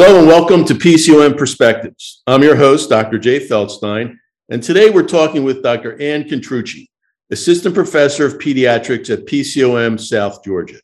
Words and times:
Hello 0.00 0.20
and 0.20 0.28
welcome 0.28 0.64
to 0.64 0.74
PCOM 0.74 1.36
Perspectives. 1.36 2.22
I'm 2.28 2.44
your 2.44 2.54
host, 2.54 2.88
Dr. 2.88 3.18
Jay 3.18 3.44
Feldstein, 3.44 4.16
and 4.48 4.62
today 4.62 4.90
we're 4.90 5.02
talking 5.02 5.42
with 5.42 5.60
Dr. 5.60 6.00
Ann 6.00 6.22
Contrucci, 6.22 6.86
Assistant 7.32 7.74
Professor 7.74 8.24
of 8.24 8.38
Pediatrics 8.38 9.10
at 9.10 9.26
PCOM 9.26 9.98
South 9.98 10.44
Georgia. 10.44 10.78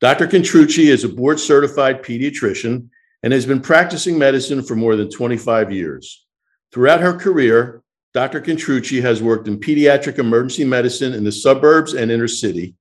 Dr. 0.00 0.28
Contrucci 0.28 0.90
is 0.90 1.02
a 1.02 1.08
board 1.08 1.40
certified 1.40 2.04
pediatrician 2.04 2.88
and 3.24 3.32
has 3.32 3.44
been 3.44 3.60
practicing 3.60 4.16
medicine 4.16 4.62
for 4.62 4.76
more 4.76 4.94
than 4.94 5.10
25 5.10 5.72
years. 5.72 6.24
Throughout 6.70 7.00
her 7.00 7.14
career, 7.14 7.82
Dr. 8.14 8.40
Contrucci 8.40 9.02
has 9.02 9.20
worked 9.20 9.48
in 9.48 9.58
pediatric 9.58 10.20
emergency 10.20 10.64
medicine 10.64 11.14
in 11.14 11.24
the 11.24 11.32
suburbs 11.32 11.94
and 11.94 12.12
inner 12.12 12.28
city, 12.28 12.76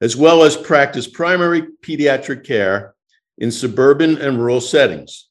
as 0.00 0.16
well 0.16 0.42
as 0.42 0.56
practiced 0.56 1.12
primary 1.12 1.68
pediatric 1.84 2.44
care 2.44 2.93
in 3.38 3.50
suburban 3.50 4.18
and 4.18 4.38
rural 4.38 4.60
settings. 4.60 5.28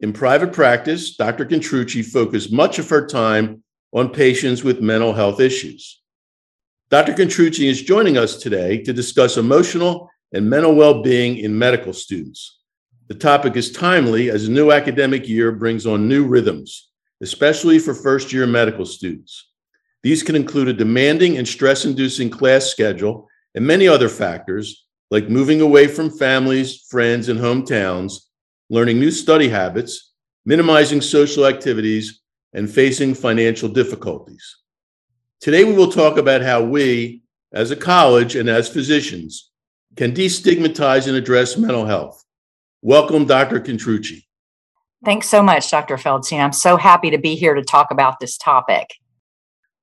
In 0.00 0.12
private 0.12 0.52
practice, 0.52 1.16
Dr. 1.16 1.46
Contrucci 1.46 2.04
focused 2.04 2.52
much 2.52 2.78
of 2.78 2.88
her 2.90 3.06
time 3.06 3.62
on 3.92 4.10
patients 4.10 4.62
with 4.62 4.80
mental 4.80 5.12
health 5.14 5.40
issues. 5.40 6.02
Dr. 6.90 7.14
Contrucci 7.14 7.68
is 7.68 7.82
joining 7.82 8.16
us 8.16 8.36
today 8.36 8.82
to 8.82 8.92
discuss 8.92 9.36
emotional 9.36 10.10
and 10.32 10.50
mental 10.50 10.74
well 10.74 11.02
being 11.02 11.38
in 11.38 11.58
medical 11.58 11.92
students. 11.92 12.60
The 13.08 13.14
topic 13.14 13.56
is 13.56 13.72
timely 13.72 14.30
as 14.30 14.46
a 14.46 14.50
new 14.50 14.72
academic 14.72 15.28
year 15.28 15.52
brings 15.52 15.86
on 15.86 16.08
new 16.08 16.26
rhythms 16.26 16.86
especially 17.20 17.78
for 17.78 17.94
first 17.94 18.32
year 18.32 18.46
medical 18.46 18.84
students. 18.84 19.50
These 20.02 20.22
can 20.22 20.36
include 20.36 20.68
a 20.68 20.72
demanding 20.72 21.38
and 21.38 21.48
stress 21.48 21.84
inducing 21.84 22.30
class 22.30 22.66
schedule 22.66 23.28
and 23.54 23.66
many 23.66 23.88
other 23.88 24.08
factors, 24.08 24.85
like 25.10 25.28
moving 25.28 25.60
away 25.60 25.86
from 25.86 26.10
families, 26.10 26.84
friends, 26.88 27.28
and 27.28 27.38
hometowns, 27.38 28.14
learning 28.70 28.98
new 28.98 29.10
study 29.10 29.48
habits, 29.48 30.12
minimizing 30.44 31.00
social 31.00 31.46
activities, 31.46 32.20
and 32.52 32.70
facing 32.70 33.14
financial 33.14 33.68
difficulties. 33.68 34.56
Today, 35.40 35.64
we 35.64 35.74
will 35.74 35.92
talk 35.92 36.16
about 36.16 36.42
how 36.42 36.62
we, 36.62 37.22
as 37.52 37.70
a 37.70 37.76
college 37.76 38.34
and 38.34 38.48
as 38.48 38.68
physicians, 38.68 39.50
can 39.96 40.12
destigmatize 40.12 41.06
and 41.06 41.16
address 41.16 41.56
mental 41.56 41.86
health. 41.86 42.24
Welcome, 42.82 43.26
Dr. 43.26 43.60
Contrucci. 43.60 44.24
Thanks 45.04 45.28
so 45.28 45.42
much, 45.42 45.70
Dr. 45.70 45.96
Feldstein. 45.96 46.40
I'm 46.40 46.52
so 46.52 46.76
happy 46.76 47.10
to 47.10 47.18
be 47.18 47.36
here 47.36 47.54
to 47.54 47.62
talk 47.62 47.90
about 47.90 48.18
this 48.18 48.36
topic. 48.36 48.88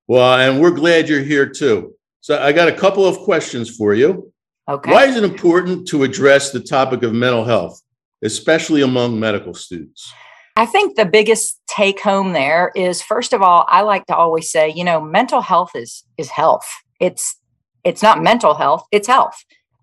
Well, 0.08 0.40
and 0.40 0.60
we're 0.60 0.72
glad 0.72 1.08
you're 1.08 1.22
here 1.22 1.48
too. 1.48 1.94
So, 2.22 2.42
I 2.42 2.52
got 2.52 2.68
a 2.68 2.74
couple 2.74 3.06
of 3.06 3.20
questions 3.20 3.74
for 3.76 3.94
you. 3.94 4.33
Okay. 4.70 4.92
Why 4.92 5.06
is 5.06 5.18
it 5.18 5.24
important 5.24 5.88
to 5.90 6.04
address 6.04 6.52
the 6.52 6.60
topic 6.60 7.04
of 7.04 7.14
mental 7.14 7.44
health, 7.44 7.82
especially 8.24 8.82
among 8.82 9.20
medical 9.20 9.54
students? 9.54 10.12
I 10.56 10.66
think 10.66 10.96
the 10.96 11.06
biggest 11.06 11.60
take 11.68 12.00
home 12.00 12.34
there 12.34 12.72
is 12.76 13.02
first 13.02 13.34
of 13.34 13.42
all, 13.42 13.66
I 13.68 13.82
like 13.82 14.06
to 14.06 14.16
always 14.16 14.52
say, 14.52 14.70
you 14.70 14.84
know, 14.84 15.02
mental 15.02 15.42
health 15.42 15.72
is 15.76 16.04
is 16.18 16.30
health. 16.30 16.66
It's 17.00 17.36
it's 17.84 18.02
not 18.02 18.22
mental 18.22 18.54
health, 18.54 18.86
it's 18.92 19.08
health 19.08 19.36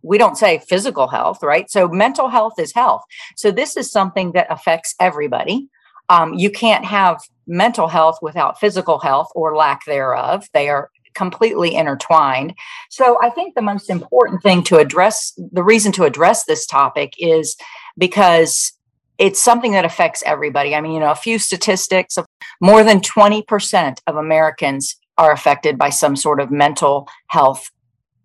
we 0.03 0.19
don't 0.19 0.37
say 0.37 0.59
physical 0.59 1.09
health, 1.09 1.43
right? 1.43 1.71
So 1.71 1.89
mental 1.89 2.29
health 2.29 2.55
is 2.59 2.75
health. 2.75 3.03
So 3.37 3.51
this 3.51 3.77
is 3.77 3.91
something 3.91 4.33
that 4.33 4.47
affects 4.51 4.95
everybody. 5.01 5.69
Um, 6.09 6.35
you 6.35 6.51
can't 6.51 6.85
have 6.85 7.21
mental 7.47 7.89
health 7.89 8.19
without 8.23 8.59
physical 8.59 8.99
health 8.99 9.29
or 9.35 9.57
lack 9.57 9.85
thereof. 9.85 10.49
They 10.55 10.69
are 10.69 10.91
completely 11.15 11.75
intertwined. 11.75 12.55
So 12.89 13.19
I 13.23 13.31
think 13.31 13.55
the 13.55 13.63
most 13.63 13.91
important 13.91 14.43
thing 14.43 14.63
to 14.65 14.79
address, 14.79 15.33
the 15.53 15.63
reason 15.63 15.93
to 15.93 16.05
address 16.05 16.45
this 16.45 16.67
topic 16.67 17.15
is 17.19 17.57
because 17.99 18.73
it's 19.19 19.41
something 19.41 19.73
that 19.73 19.85
affects 19.85 20.23
everybody. 20.25 20.75
I 20.75 20.81
mean, 20.81 20.93
you 20.93 21.01
know, 21.01 21.11
a 21.11 21.17
few 21.17 21.39
statistics 21.39 22.17
of 22.17 22.27
more 22.61 22.83
than 22.83 23.01
20% 23.01 23.99
of 24.07 24.17
Americans 24.17 24.97
are 25.19 25.33
affected 25.33 25.77
by 25.77 25.91
some 25.91 26.17
sort 26.17 26.41
of 26.41 26.51
mental 26.51 27.07
health 27.29 27.71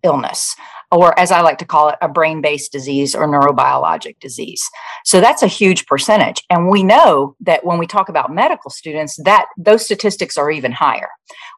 illness 0.02 0.54
or 0.92 1.18
as 1.18 1.30
I 1.30 1.40
like 1.40 1.58
to 1.58 1.64
call 1.64 1.88
it, 1.88 1.96
a 2.00 2.08
brain 2.08 2.40
based 2.40 2.72
disease 2.72 3.14
or 3.14 3.26
neurobiologic 3.26 4.18
disease. 4.20 4.62
So 5.04 5.20
that's 5.20 5.42
a 5.42 5.48
huge 5.48 5.86
percentage. 5.86 6.42
And 6.50 6.68
we 6.68 6.82
know 6.82 7.36
that 7.40 7.64
when 7.64 7.78
we 7.78 7.86
talk 7.86 8.08
about 8.08 8.32
medical 8.32 8.70
students, 8.70 9.16
that 9.24 9.46
those 9.56 9.84
statistics 9.84 10.36
are 10.36 10.50
even 10.50 10.72
higher. 10.72 11.08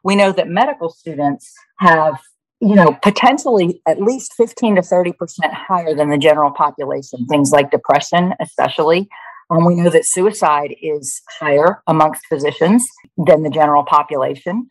We 0.03 0.15
know 0.15 0.31
that 0.31 0.47
medical 0.47 0.89
students 0.89 1.53
have 1.79 2.19
you 2.61 2.75
know 2.75 2.97
potentially 3.01 3.81
at 3.87 4.01
least 4.01 4.33
15 4.35 4.75
to 4.75 4.81
30 4.81 5.13
percent 5.13 5.53
higher 5.53 5.95
than 5.95 6.09
the 6.09 6.17
general 6.17 6.51
population 6.51 7.25
things 7.27 7.51
like 7.51 7.71
depression 7.71 8.33
especially 8.41 9.07
um, 9.49 9.65
we 9.65 9.75
know 9.75 9.89
that 9.89 10.05
suicide 10.05 10.75
is 10.81 11.21
higher 11.39 11.81
amongst 11.87 12.25
physicians 12.27 12.85
than 13.17 13.43
the 13.43 13.49
general 13.49 13.83
population 13.83 14.67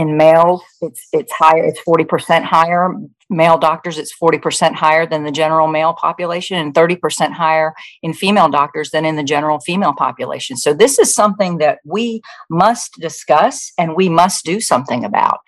in 0.00 0.16
males 0.16 0.62
it's 0.80 1.08
it's 1.12 1.32
higher 1.32 1.62
it's 1.62 1.80
40% 1.80 2.42
higher 2.42 2.94
male 3.28 3.58
doctors 3.58 3.98
it's 3.98 4.16
40% 4.16 4.74
higher 4.74 5.04
than 5.06 5.24
the 5.24 5.30
general 5.30 5.68
male 5.68 5.92
population 5.92 6.56
and 6.56 6.72
30% 6.74 7.32
higher 7.32 7.74
in 8.02 8.14
female 8.14 8.48
doctors 8.48 8.90
than 8.90 9.04
in 9.04 9.16
the 9.16 9.22
general 9.22 9.60
female 9.60 9.92
population 9.92 10.56
so 10.56 10.72
this 10.72 10.98
is 10.98 11.14
something 11.14 11.58
that 11.58 11.78
we 11.84 12.22
must 12.48 12.94
discuss 13.00 13.72
and 13.76 13.94
we 13.94 14.08
must 14.08 14.44
do 14.44 14.60
something 14.60 15.04
about 15.04 15.40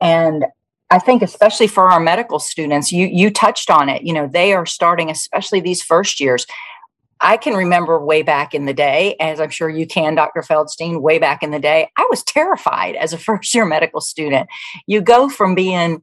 and 0.00 0.44
I 0.88 1.00
think 1.00 1.22
especially 1.22 1.66
for 1.66 1.90
our 1.90 1.98
medical 1.98 2.38
students, 2.38 2.92
you 2.92 3.08
you 3.08 3.28
touched 3.30 3.70
on 3.70 3.88
it. 3.88 4.02
You 4.02 4.12
know, 4.12 4.28
they 4.28 4.52
are 4.52 4.64
starting, 4.64 5.10
especially 5.10 5.58
these 5.58 5.82
first 5.82 6.20
years. 6.20 6.46
I 7.20 7.36
can 7.36 7.54
remember 7.54 7.98
way 8.04 8.22
back 8.22 8.54
in 8.54 8.66
the 8.66 8.74
day, 8.74 9.16
as 9.20 9.40
I'm 9.40 9.50
sure 9.50 9.68
you 9.68 9.86
can, 9.86 10.14
Dr. 10.14 10.42
Feldstein, 10.42 11.00
way 11.00 11.18
back 11.18 11.42
in 11.42 11.50
the 11.50 11.58
day, 11.58 11.90
I 11.96 12.06
was 12.10 12.22
terrified 12.22 12.94
as 12.96 13.12
a 13.12 13.18
first 13.26 13.54
year 13.54 13.64
medical 13.64 14.00
student. 14.00 14.48
You 14.86 15.00
go 15.00 15.28
from 15.28 15.54
being, 15.54 16.02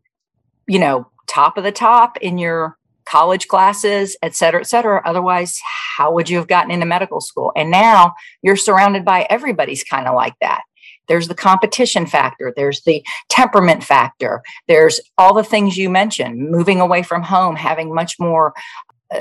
you 0.67 0.79
know, 0.79 1.07
top 1.27 1.57
of 1.57 1.63
the 1.63 1.71
top 1.71 2.17
in 2.17 2.37
your 2.37 2.77
college 3.05 3.47
classes, 3.47 4.15
et 4.23 4.35
cetera, 4.35 4.61
et 4.61 4.67
cetera. 4.67 5.01
Otherwise, 5.05 5.59
how 5.97 6.13
would 6.13 6.29
you 6.29 6.37
have 6.37 6.47
gotten 6.47 6.71
into 6.71 6.85
medical 6.85 7.21
school? 7.21 7.51
And 7.55 7.69
now 7.69 8.13
you're 8.41 8.55
surrounded 8.55 9.03
by 9.03 9.27
everybody's 9.29 9.83
kind 9.83 10.07
of 10.07 10.15
like 10.15 10.35
that. 10.41 10.61
There's 11.07 11.27
the 11.27 11.35
competition 11.35 12.05
factor, 12.05 12.53
there's 12.55 12.81
the 12.83 13.03
temperament 13.27 13.83
factor, 13.83 14.41
there's 14.69 15.01
all 15.17 15.33
the 15.33 15.43
things 15.43 15.77
you 15.77 15.89
mentioned, 15.89 16.49
moving 16.49 16.79
away 16.79 17.03
from 17.03 17.23
home, 17.23 17.57
having 17.57 17.93
much 17.93 18.15
more 18.19 18.53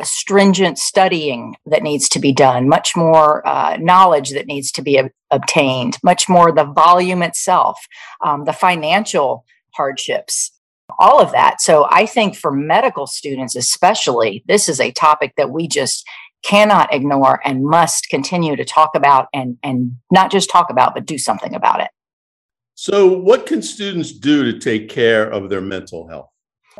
stringent 0.02 0.78
studying 0.78 1.54
that 1.66 1.82
needs 1.82 2.08
to 2.10 2.18
be 2.18 2.32
done, 2.32 2.68
much 2.68 2.96
more 2.96 3.46
uh, 3.46 3.76
knowledge 3.80 4.30
that 4.30 4.46
needs 4.46 4.72
to 4.72 4.82
be 4.82 4.98
ob- 4.98 5.10
obtained, 5.30 5.98
much 6.02 6.28
more 6.28 6.52
the 6.52 6.64
volume 6.64 7.22
itself, 7.22 7.78
um, 8.24 8.44
the 8.44 8.52
financial 8.52 9.44
hardships 9.74 10.52
all 10.98 11.20
of 11.20 11.32
that. 11.32 11.60
So 11.60 11.86
I 11.90 12.06
think 12.06 12.36
for 12.36 12.50
medical 12.50 13.06
students, 13.06 13.56
especially, 13.56 14.44
this 14.46 14.68
is 14.68 14.80
a 14.80 14.92
topic 14.92 15.32
that 15.36 15.50
we 15.50 15.68
just 15.68 16.06
cannot 16.42 16.92
ignore 16.92 17.40
and 17.44 17.64
must 17.64 18.08
continue 18.08 18.56
to 18.56 18.64
talk 18.64 18.90
about 18.94 19.28
and, 19.32 19.56
and 19.62 19.92
not 20.10 20.30
just 20.30 20.50
talk 20.50 20.70
about, 20.70 20.94
but 20.94 21.06
do 21.06 21.18
something 21.18 21.54
about 21.54 21.80
it. 21.80 21.88
So, 22.74 23.06
what 23.06 23.46
can 23.46 23.62
students 23.62 24.12
do 24.12 24.50
to 24.50 24.58
take 24.58 24.88
care 24.88 25.30
of 25.30 25.50
their 25.50 25.60
mental 25.60 26.08
health? 26.08 26.31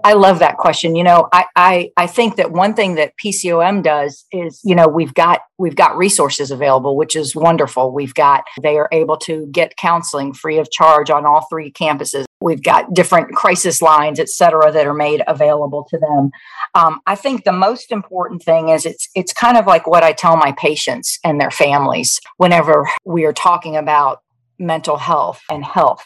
I 0.04 0.14
love 0.14 0.38
that 0.38 0.56
question. 0.56 0.96
You 0.96 1.04
know, 1.04 1.28
I, 1.32 1.44
I 1.54 1.90
I 1.96 2.06
think 2.06 2.36
that 2.36 2.52
one 2.52 2.74
thing 2.74 2.94
that 2.96 3.12
PCOM 3.22 3.82
does 3.82 4.24
is, 4.32 4.60
you 4.64 4.74
know, 4.74 4.88
we've 4.88 5.14
got 5.14 5.40
we've 5.58 5.76
got 5.76 5.96
resources 5.96 6.50
available, 6.50 6.96
which 6.96 7.14
is 7.14 7.36
wonderful. 7.36 7.92
We've 7.92 8.14
got 8.14 8.44
they 8.62 8.78
are 8.78 8.88
able 8.92 9.16
to 9.18 9.46
get 9.52 9.76
counseling 9.76 10.32
free 10.32 10.58
of 10.58 10.70
charge 10.70 11.10
on 11.10 11.26
all 11.26 11.46
three 11.50 11.70
campuses. 11.70 12.24
We've 12.40 12.62
got 12.62 12.94
different 12.94 13.34
crisis 13.34 13.80
lines, 13.82 14.18
et 14.18 14.28
cetera, 14.28 14.72
that 14.72 14.86
are 14.86 14.94
made 14.94 15.22
available 15.26 15.86
to 15.90 15.98
them. 15.98 16.30
Um, 16.74 17.00
I 17.06 17.14
think 17.14 17.44
the 17.44 17.52
most 17.52 17.92
important 17.92 18.42
thing 18.42 18.70
is 18.70 18.86
it's 18.86 19.08
it's 19.14 19.32
kind 19.32 19.56
of 19.56 19.66
like 19.66 19.86
what 19.86 20.02
I 20.02 20.12
tell 20.12 20.36
my 20.36 20.52
patients 20.52 21.18
and 21.22 21.40
their 21.40 21.50
families 21.50 22.20
whenever 22.38 22.88
we 23.04 23.24
are 23.24 23.32
talking 23.32 23.76
about 23.76 24.22
mental 24.58 24.96
health 24.96 25.42
and 25.50 25.64
health 25.64 26.04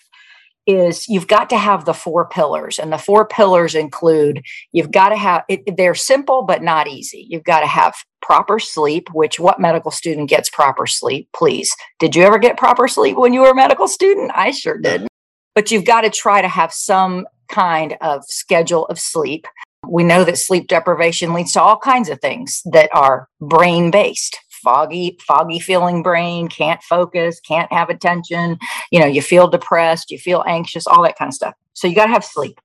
is 0.67 1.09
you've 1.09 1.29
got 1.29 1.49
to 1.51 1.57
have 1.57 1.85
the 1.85 1.95
four 1.95 2.29
pillars 2.29 2.79
and 2.79 2.93
the 2.93 2.99
four 2.99 3.27
pillars 3.27 3.75
include 3.75 4.43
you've 4.73 4.91
got 4.91 5.11
to 5.11 5.17
have 5.17 5.45
it, 5.49 5.77
they're 5.77 5.95
simple 5.95 6.43
but 6.43 6.63
not 6.63 6.89
easy. 6.89 7.27
You've 7.31 7.45
got 7.45 7.61
to 7.61 7.67
have 7.67 7.95
proper 8.21 8.59
sleep 8.59 9.09
which 9.13 9.39
what 9.39 9.61
medical 9.61 9.93
student 9.93 10.29
gets 10.29 10.51
proper 10.51 10.87
sleep? 10.87 11.29
Please. 11.35 11.71
Did 12.01 12.17
you 12.17 12.25
ever 12.25 12.39
get 12.39 12.57
proper 12.57 12.89
sleep 12.89 13.17
when 13.17 13.33
you 13.33 13.43
were 13.43 13.51
a 13.51 13.55
medical 13.55 13.87
student? 13.87 14.33
I 14.35 14.51
sure 14.51 14.79
didn't. 14.79 15.09
but 15.57 15.71
you've 15.71 15.85
got 15.85 16.03
to 16.03 16.11
try 16.11 16.43
to 16.43 16.49
have 16.49 16.73
some 16.73 17.27
kind 17.49 17.97
of 18.01 18.25
schedule 18.27 18.87
of 18.87 19.01
sleep. 19.01 19.47
We 19.89 20.05
know 20.05 20.25
that 20.25 20.39
sleep 20.39 20.69
deprivation 20.69 21.33
leads 21.33 21.53
to 21.53 21.63
all 21.63 21.79
kinds 21.79 22.09
of 22.09 22.21
things 22.21 22.61
that 22.73 22.91
are 22.93 23.29
brain 23.41 23.91
based 23.91 24.39
foggy 24.67 25.17
foggy 25.25 25.61
feeling 25.61 26.03
brain 26.03 26.49
can't 26.49 26.83
focus 26.83 27.39
can't 27.39 27.73
have 27.73 27.89
attention 27.89 28.59
you 28.91 28.99
know 28.99 29.07
you 29.07 29.23
feel 29.23 29.47
depressed 29.47 30.11
you 30.11 30.19
feel 30.19 30.43
anxious 30.49 30.89
all 30.89 31.05
that 31.05 31.17
kind 31.17 31.29
of 31.29 31.35
stuff 31.35 31.55
so 31.73 31.87
you 31.87 31.95
got 31.95 32.07
to 32.07 32.13
have 32.13 32.25
sleep 32.25 32.61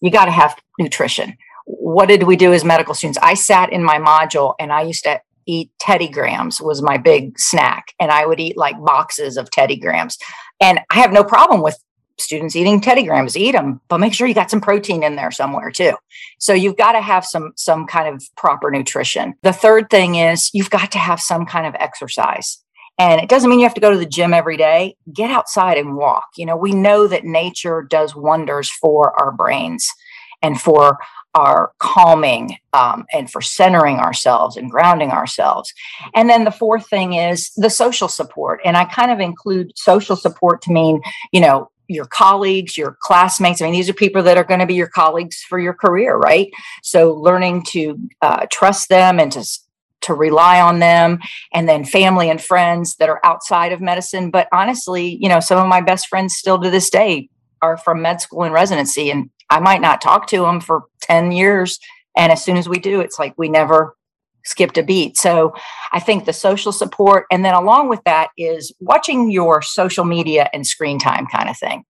you 0.00 0.10
got 0.10 0.24
to 0.24 0.32
have 0.32 0.56
nutrition 0.80 1.36
what 1.66 2.08
did 2.08 2.24
we 2.24 2.34
do 2.34 2.52
as 2.52 2.64
medical 2.64 2.94
students 2.94 3.18
i 3.22 3.32
sat 3.32 3.72
in 3.72 3.84
my 3.84 3.96
module 3.96 4.54
and 4.58 4.72
i 4.72 4.82
used 4.82 5.04
to 5.04 5.20
eat 5.46 5.70
Teddy 5.78 6.08
Grahams 6.08 6.60
was 6.60 6.82
my 6.82 6.96
big 6.96 7.38
snack. 7.38 7.92
And 8.00 8.10
I 8.10 8.26
would 8.26 8.40
eat 8.40 8.56
like 8.56 8.74
boxes 8.84 9.36
of 9.36 9.48
Teddy 9.50 9.76
Grahams. 9.76 10.18
And 10.60 10.80
I 10.90 10.96
have 10.96 11.12
no 11.12 11.22
problem 11.22 11.62
with 11.62 11.78
students 12.18 12.56
eating 12.56 12.80
Teddy 12.80 13.04
Grahams, 13.04 13.36
eat 13.36 13.52
them, 13.52 13.80
but 13.88 13.98
make 13.98 14.14
sure 14.14 14.26
you 14.26 14.34
got 14.34 14.50
some 14.50 14.60
protein 14.60 15.02
in 15.02 15.16
there 15.16 15.30
somewhere 15.30 15.70
too. 15.70 15.92
So 16.38 16.52
you've 16.52 16.76
got 16.76 16.92
to 16.92 17.00
have 17.00 17.24
some 17.24 17.52
some 17.56 17.86
kind 17.86 18.14
of 18.14 18.24
proper 18.36 18.70
nutrition. 18.70 19.34
The 19.42 19.52
third 19.52 19.90
thing 19.90 20.16
is 20.16 20.50
you've 20.52 20.70
got 20.70 20.92
to 20.92 20.98
have 20.98 21.20
some 21.20 21.46
kind 21.46 21.66
of 21.66 21.74
exercise. 21.76 22.58
And 22.98 23.20
it 23.20 23.28
doesn't 23.28 23.50
mean 23.50 23.58
you 23.58 23.66
have 23.66 23.74
to 23.74 23.80
go 23.80 23.90
to 23.90 23.98
the 23.98 24.06
gym 24.06 24.32
every 24.32 24.56
day. 24.56 24.96
Get 25.12 25.30
outside 25.30 25.76
and 25.76 25.96
walk. 25.96 26.28
You 26.36 26.46
know, 26.46 26.56
we 26.56 26.72
know 26.72 27.06
that 27.06 27.24
nature 27.24 27.82
does 27.82 28.16
wonders 28.16 28.70
for 28.70 29.12
our 29.20 29.32
brains 29.32 29.86
and 30.42 30.58
for 30.58 30.98
our 31.34 31.72
calming 31.78 32.56
um, 32.72 33.04
and 33.12 33.30
for 33.30 33.42
centering 33.42 33.98
ourselves 33.98 34.56
and 34.56 34.70
grounding 34.70 35.10
ourselves. 35.10 35.72
And 36.14 36.30
then 36.30 36.44
the 36.44 36.50
fourth 36.50 36.88
thing 36.88 37.12
is 37.12 37.50
the 37.56 37.68
social 37.68 38.08
support. 38.08 38.60
And 38.64 38.76
I 38.76 38.86
kind 38.86 39.10
of 39.10 39.20
include 39.20 39.72
social 39.76 40.16
support 40.16 40.62
to 40.62 40.72
mean, 40.72 41.02
you 41.32 41.40
know, 41.40 41.70
your 41.88 42.06
colleagues, 42.06 42.76
your 42.76 42.96
classmates. 43.00 43.60
I 43.60 43.66
mean, 43.66 43.74
these 43.74 43.88
are 43.88 43.94
people 43.94 44.22
that 44.24 44.36
are 44.36 44.44
going 44.44 44.60
to 44.60 44.66
be 44.66 44.74
your 44.74 44.88
colleagues 44.88 45.42
for 45.42 45.58
your 45.58 45.74
career, 45.74 46.16
right? 46.16 46.50
So 46.82 47.12
learning 47.14 47.64
to 47.70 47.98
uh, 48.22 48.46
trust 48.50 48.88
them 48.88 49.20
and 49.20 49.30
to 49.32 49.44
to 50.02 50.14
rely 50.14 50.60
on 50.60 50.78
them 50.78 51.18
and 51.52 51.68
then 51.68 51.84
family 51.84 52.30
and 52.30 52.40
friends 52.40 52.96
that 52.96 53.08
are 53.08 53.20
outside 53.24 53.72
of 53.72 53.80
medicine 53.80 54.30
but 54.30 54.46
honestly 54.52 55.18
you 55.20 55.28
know 55.28 55.40
some 55.40 55.58
of 55.58 55.66
my 55.66 55.80
best 55.80 56.06
friends 56.06 56.36
still 56.36 56.60
to 56.60 56.70
this 56.70 56.90
day 56.90 57.28
are 57.62 57.76
from 57.78 58.02
med 58.02 58.20
school 58.20 58.44
and 58.44 58.52
residency 58.52 59.10
and 59.10 59.30
i 59.48 59.58
might 59.58 59.80
not 59.80 60.00
talk 60.00 60.26
to 60.26 60.42
them 60.42 60.60
for 60.60 60.84
10 61.00 61.32
years 61.32 61.80
and 62.16 62.30
as 62.30 62.44
soon 62.44 62.58
as 62.58 62.68
we 62.68 62.78
do 62.78 63.00
it's 63.00 63.18
like 63.18 63.34
we 63.38 63.48
never 63.48 63.96
skipped 64.46 64.78
a 64.78 64.82
beat. 64.82 65.16
So 65.16 65.54
i 65.92 66.00
think 66.00 66.24
the 66.24 66.32
social 66.32 66.72
support 66.72 67.26
and 67.30 67.44
then 67.44 67.54
along 67.54 67.88
with 67.88 68.02
that 68.04 68.28
is 68.36 68.72
watching 68.80 69.30
your 69.30 69.62
social 69.62 70.04
media 70.04 70.48
and 70.52 70.66
screen 70.66 70.98
time 70.98 71.26
kind 71.26 71.48
of 71.48 71.56
thing 71.56 71.84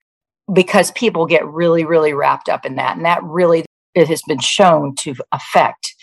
because 0.52 0.90
people 0.92 1.26
get 1.26 1.46
really 1.46 1.84
really 1.84 2.12
wrapped 2.12 2.48
up 2.48 2.64
in 2.64 2.76
that 2.76 2.96
and 2.96 3.04
that 3.04 3.22
really 3.22 3.64
it 3.94 4.08
has 4.08 4.22
been 4.28 4.38
shown 4.38 4.94
to 4.94 5.14
affect 5.32 5.94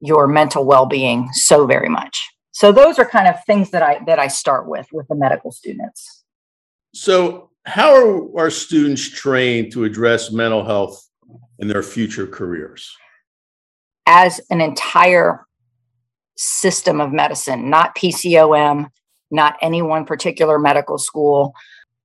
your 0.00 0.26
mental 0.26 0.64
well-being 0.64 1.28
so 1.32 1.66
very 1.66 1.88
much. 1.88 2.28
So 2.52 2.72
those 2.72 2.98
are 2.98 3.04
kind 3.04 3.28
of 3.28 3.36
things 3.44 3.70
that 3.70 3.82
i 3.82 4.00
that 4.06 4.18
i 4.18 4.28
start 4.28 4.68
with 4.68 4.86
with 4.92 5.06
the 5.08 5.14
medical 5.14 5.52
students. 5.52 6.24
So 6.94 7.50
how 7.64 7.94
are 7.94 8.38
our 8.38 8.50
students 8.50 9.08
trained 9.08 9.72
to 9.72 9.84
address 9.84 10.32
mental 10.32 10.64
health 10.64 11.08
in 11.58 11.68
their 11.68 11.82
future 11.82 12.26
careers? 12.26 12.90
As 14.06 14.40
an 14.50 14.60
entire 14.60 15.46
system 16.42 17.00
of 17.00 17.12
medicine 17.12 17.68
not 17.68 17.94
pcom 17.96 18.90
not 19.30 19.56
any 19.60 19.82
one 19.82 20.04
particular 20.04 20.58
medical 20.58 20.98
school 20.98 21.54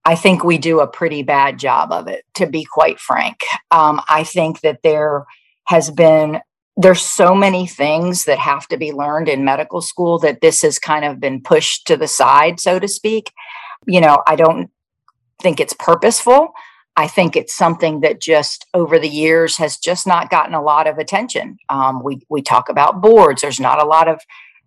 I 0.05 0.15
think 0.15 0.43
we 0.43 0.59
do 0.59 0.81
a 0.81 0.87
pretty 0.87 1.23
bad 1.23 1.57
job 1.57 1.91
of 1.91 2.07
it, 2.07 2.25
to 2.35 2.45
be 2.45 2.63
quite 2.63 2.99
frank. 2.99 3.39
Um, 3.71 3.99
I 4.07 4.23
think 4.23 4.61
that 4.61 4.83
there 4.83 5.25
has 5.65 5.89
been 5.89 6.41
there's 6.77 7.01
so 7.01 7.33
many 7.33 7.65
things 7.65 8.25
that 8.25 8.37
have 8.37 8.67
to 8.67 8.77
be 8.77 8.91
learned 8.91 9.29
in 9.29 9.45
medical 9.45 9.81
school 9.81 10.19
that 10.19 10.41
this 10.41 10.61
has 10.61 10.77
kind 10.77 11.05
of 11.05 11.21
been 11.21 11.41
pushed 11.41 11.87
to 11.87 11.95
the 11.95 12.07
side, 12.07 12.59
so 12.59 12.79
to 12.79 12.87
speak. 12.87 13.31
You 13.87 14.01
know, 14.01 14.21
I 14.27 14.35
don't 14.35 14.69
think 15.41 15.59
it's 15.59 15.73
purposeful. 15.73 16.53
I 16.97 17.07
think 17.07 17.36
it's 17.36 17.56
something 17.56 18.01
that 18.01 18.21
just 18.21 18.65
over 18.74 19.00
the 19.00 19.09
years 19.09 19.57
has 19.57 19.77
just 19.77 20.07
not 20.07 20.30
gotten 20.30 20.53
a 20.53 20.62
lot 20.62 20.88
of 20.88 20.97
attention. 20.97 21.57
Um, 21.69 22.01
we 22.03 22.21
we 22.30 22.42
talk 22.42 22.69
about 22.69 23.01
boards. 23.01 23.42
There's 23.42 23.59
not 23.59 23.81
a 23.81 23.86
lot 23.86 24.07
of 24.07 24.21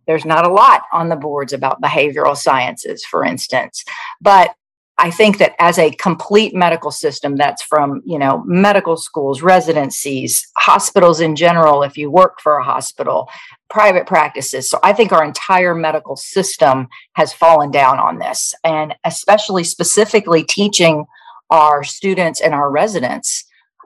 there's 0.07 0.25
not 0.25 0.47
a 0.47 0.53
lot 0.53 0.83
on 0.93 1.09
the 1.09 1.17
boards 1.17 1.53
about 1.53 1.83
behavioral 1.83 2.37
sciences, 2.37 3.05
for 3.05 3.25
instance. 3.25 3.85
But 4.21 4.55
I 5.01 5.13
think 5.13 5.39
that 5.39 5.55
as 5.61 5.79
a 5.79 5.93
complete 5.93 6.55
medical 6.55 6.91
system, 6.91 7.37
that's 7.37 7.63
from, 7.63 8.03
you 8.05 8.19
know, 8.19 8.43
medical 8.45 8.97
schools, 8.97 9.43
residencies, 9.43 10.45
hospitals 10.57 11.21
in 11.21 11.37
general, 11.37 11.85
if 11.85 11.97
you 11.97 12.11
work 12.11 12.41
for 12.41 12.59
a 12.59 12.65
hospital, 12.65 13.31
private 13.71 14.07
practices. 14.09 14.69
So 14.69 14.81
I 14.83 14.93
think 14.93 15.13
our 15.13 15.25
entire 15.25 15.75
medical 15.75 16.17
system 16.17 16.89
has 17.13 17.33
fallen 17.33 17.71
down 17.71 18.01
on 18.01 18.19
this. 18.19 18.55
And 18.65 18.95
especially 19.05 19.63
specifically 19.63 20.43
teaching 20.43 21.05
our 21.51 21.83
students 21.85 22.41
and 22.41 22.55
our 22.55 22.71
residents 22.71 23.45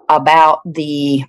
about 0.08 0.60
the 0.64 1.24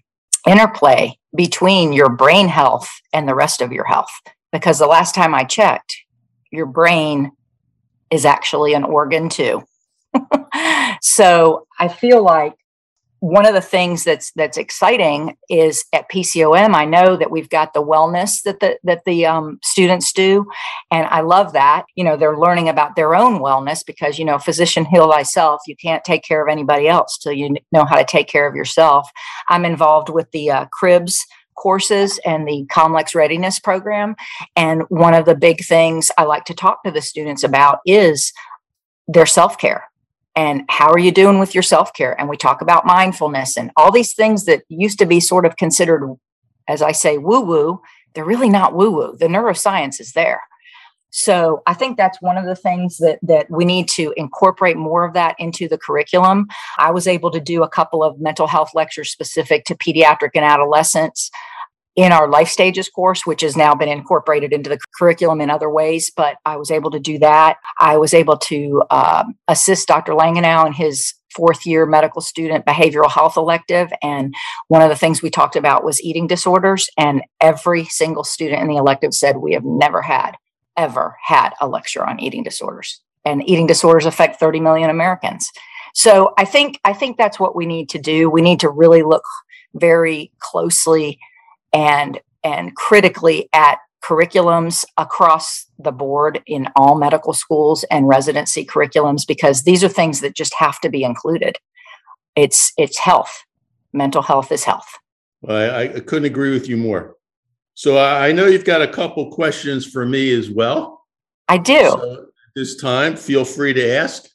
interplay 0.47 1.18
between 1.35 1.94
your 1.94 2.09
brain 2.09 2.47
health 2.47 2.89
and 3.12 3.27
the 3.27 3.35
rest 3.35 3.62
of 3.62 3.71
your 3.71 3.85
health. 3.85 4.12
Because 4.51 4.80
the 4.80 4.88
last 4.88 5.15
time 5.15 5.33
I 5.33 5.44
checked, 5.44 5.95
your 6.51 6.65
brain 6.65 7.31
is 8.12 8.25
actually 8.25 8.74
an 8.74 8.83
organ 8.83 9.30
too. 9.30 9.63
so 11.01 11.65
I 11.80 11.88
feel 11.88 12.24
like 12.24 12.53
one 13.24 13.46
of 13.46 13.54
the 13.54 13.62
things 13.62 14.04
that's 14.04 14.34
that's 14.34 14.58
exciting 14.58 15.38
is 15.50 15.86
at 15.94 16.12
PCOM. 16.12 16.75
I 16.75 16.84
know 16.84 17.16
that 17.16 17.31
we've 17.31 17.48
got 17.48 17.74
the 17.74 17.81
wellness 17.81 18.44
that 18.44 18.60
the 18.60 18.78
that 18.84 19.06
the 19.06 19.25
um, 19.25 19.60
students 19.64 20.12
do, 20.12 20.46
and 20.92 21.08
I 21.08 21.22
love 21.22 21.54
that. 21.54 21.86
You 21.96 22.04
know, 22.04 22.18
they're 22.18 22.38
learning 22.38 22.68
about 22.68 22.98
their 22.98 23.16
own 23.16 23.40
wellness 23.40 23.80
because 23.86 24.20
you 24.20 24.25
know, 24.25 24.40
physician 24.40 24.84
heal 24.84 25.10
thyself. 25.10 25.62
You 25.68 25.78
can't 25.78 26.04
take 26.04 26.25
care 26.25 26.46
of 26.46 26.52
anybody 26.52 26.90
else 26.90 27.18
till 27.18 27.31
you 27.31 27.56
know 27.72 27.86
how 27.86 27.96
to 27.96 28.04
take 28.04 28.28
care 28.28 28.46
of 28.46 28.56
yourself. 28.56 29.10
I'm 29.48 29.64
involved 29.64 30.10
with 30.10 30.30
the 30.31 30.52
uh, 30.52 30.66
Cribs 30.74 31.25
courses 31.56 32.20
and 32.25 32.46
the 32.46 32.66
Comlex 32.70 33.16
Readiness 33.16 33.58
Program, 33.58 34.18
and 34.58 34.81
one 34.90 35.14
of 35.14 35.24
the 35.24 35.36
big 35.36 35.64
things 35.64 36.12
I 36.18 36.24
like 36.24 36.44
to 36.46 36.54
talk 36.54 36.84
to 36.84 36.92
the 36.92 37.02
students 37.02 37.46
about 37.46 37.80
is 37.86 38.34
their 39.08 39.25
self 39.25 39.58
care 39.58 39.86
and 40.35 40.63
how 40.69 40.89
are 40.91 41.00
you 41.00 41.12
doing 41.12 41.39
with 41.39 41.53
your 41.53 41.63
self-care? 41.63 42.19
And 42.19 42.27
we 42.27 42.38
talk 42.38 42.62
about 42.62 42.85
mindfulness 42.85 43.57
and 43.57 43.71
all 43.77 43.91
these 43.91 44.13
things 44.13 44.45
that 44.45 44.63
used 44.68 45.00
to 45.00 45.06
be 45.06 45.19
sort 45.19 45.45
of 45.45 45.57
considered 45.57 46.15
as 46.68 46.81
i 46.81 46.91
say 46.91 47.18
woo 47.18 47.41
woo 47.41 47.81
they're 48.13 48.25
really 48.25 48.50
not 48.50 48.74
woo 48.74 48.91
woo 48.91 49.15
the 49.19 49.27
neuroscience 49.27 50.00
is 50.00 50.13
there. 50.13 50.41
So 51.12 51.62
i 51.68 51.74
think 51.74 51.97
that's 51.97 52.21
one 52.21 52.38
of 52.38 52.45
the 52.45 52.56
things 52.56 52.97
that 52.97 53.19
that 53.21 53.50
we 53.50 53.65
need 53.65 53.88
to 53.89 54.13
incorporate 54.18 54.77
more 54.77 55.06
of 55.06 55.13
that 55.13 55.35
into 55.39 55.68
the 55.68 55.77
curriculum. 55.77 56.47
I 56.77 56.91
was 56.91 57.07
able 57.07 57.31
to 57.31 57.39
do 57.39 57.63
a 57.63 57.69
couple 57.69 58.03
of 58.03 58.19
mental 58.19 58.47
health 58.47 58.71
lectures 58.74 59.12
specific 59.12 59.65
to 59.65 59.75
pediatric 59.75 60.31
and 60.36 60.45
adolescents 60.45 61.29
in 61.95 62.12
our 62.12 62.27
life 62.27 62.50
stages 62.50 62.89
course, 62.89 63.25
which 63.25 63.41
has 63.41 63.55
now 63.55 63.75
been 63.75 63.89
incorporated 63.89 64.51
into 64.51 64.69
the 64.69 64.79
curriculum 64.97 65.41
in 65.41 65.50
other 65.50 65.69
ways. 65.69 66.12
But 66.15 66.38
I 66.45 66.57
was 66.57 66.71
able 66.71 66.91
to 66.91 67.00
do 67.00 67.19
that. 67.19 67.57
I 67.79 67.97
was 67.97 68.13
able 68.13 68.38
to 68.38 68.83
um, 68.89 69.35
assist 69.47 69.88
Dr. 69.88 70.13
Langenau 70.13 70.65
in 70.65 70.73
his 70.73 71.13
fourth 71.35 71.65
year 71.65 71.85
medical 71.85 72.21
student 72.21 72.65
behavioral 72.65 73.12
health 73.12 73.38
elective. 73.38 73.91
And 74.01 74.33
one 74.67 74.81
of 74.81 74.89
the 74.89 74.95
things 74.95 75.21
we 75.21 75.29
talked 75.29 75.55
about 75.55 75.83
was 75.83 76.01
eating 76.01 76.27
disorders. 76.27 76.89
And 76.97 77.21
every 77.41 77.85
single 77.85 78.23
student 78.23 78.62
in 78.62 78.67
the 78.67 78.77
elective 78.77 79.13
said, 79.13 79.38
We 79.38 79.53
have 79.53 79.65
never 79.65 80.01
had, 80.01 80.35
ever 80.77 81.17
had 81.23 81.51
a 81.62 81.67
lecture 81.67 82.05
on 82.05 82.19
eating 82.19 82.43
disorders. 82.43 83.01
And 83.25 83.47
eating 83.47 83.67
disorders 83.67 84.05
affect 84.05 84.39
30 84.39 84.59
million 84.59 84.89
Americans. 84.89 85.50
So 85.93 86.33
I 86.38 86.45
think 86.45 86.79
I 86.83 86.93
think 86.93 87.17
that's 87.17 87.39
what 87.39 87.55
we 87.55 87.65
need 87.65 87.89
to 87.89 88.00
do. 88.00 88.29
We 88.29 88.41
need 88.41 88.59
to 88.62 88.69
really 88.69 89.03
look 89.03 89.23
very 89.75 90.31
closely 90.39 91.19
and 91.74 92.20
and 92.44 92.75
critically 92.75 93.50
at 93.53 93.80
curriculums 94.03 94.86
across 94.98 95.65
the 95.80 95.92
board 95.92 96.42
in 96.46 96.68
all 96.75 96.96
medical 96.96 97.32
schools 97.34 97.86
and 97.86 98.08
residency 98.08 98.65
curriculums 98.65 99.25
because 99.25 99.63
these 99.63 99.84
are 99.84 99.89
things 99.89 100.20
that 100.20 100.36
just 100.36 100.53
have 100.56 100.80
to 100.82 100.89
be 100.89 101.03
included. 101.03 101.58
It's 102.36 102.74
it's 102.77 102.98
health. 102.98 103.44
Mental 103.94 104.22
health 104.22 104.51
is 104.51 104.63
health. 104.63 104.88
Well, 105.42 105.75
I, 105.75 105.84
I 105.84 106.00
couldn't 106.00 106.25
agree 106.25 106.51
with 106.51 106.68
you 106.68 106.77
more. 106.77 107.15
So 107.75 107.98
i 107.98 108.32
know 108.32 108.46
you've 108.46 108.65
got 108.65 108.84
a 108.84 108.88
couple 108.88 109.32
questions 109.32 109.86
for 109.86 110.06
me 110.06 110.32
as 110.34 110.50
well. 110.50 111.06
I 111.50 111.58
do. 111.58 111.89
So 111.89 112.25
this 112.56 112.75
time 112.75 113.15
feel 113.15 113.46
free 113.46 113.74
to 113.74 113.96
ask. 113.96 114.25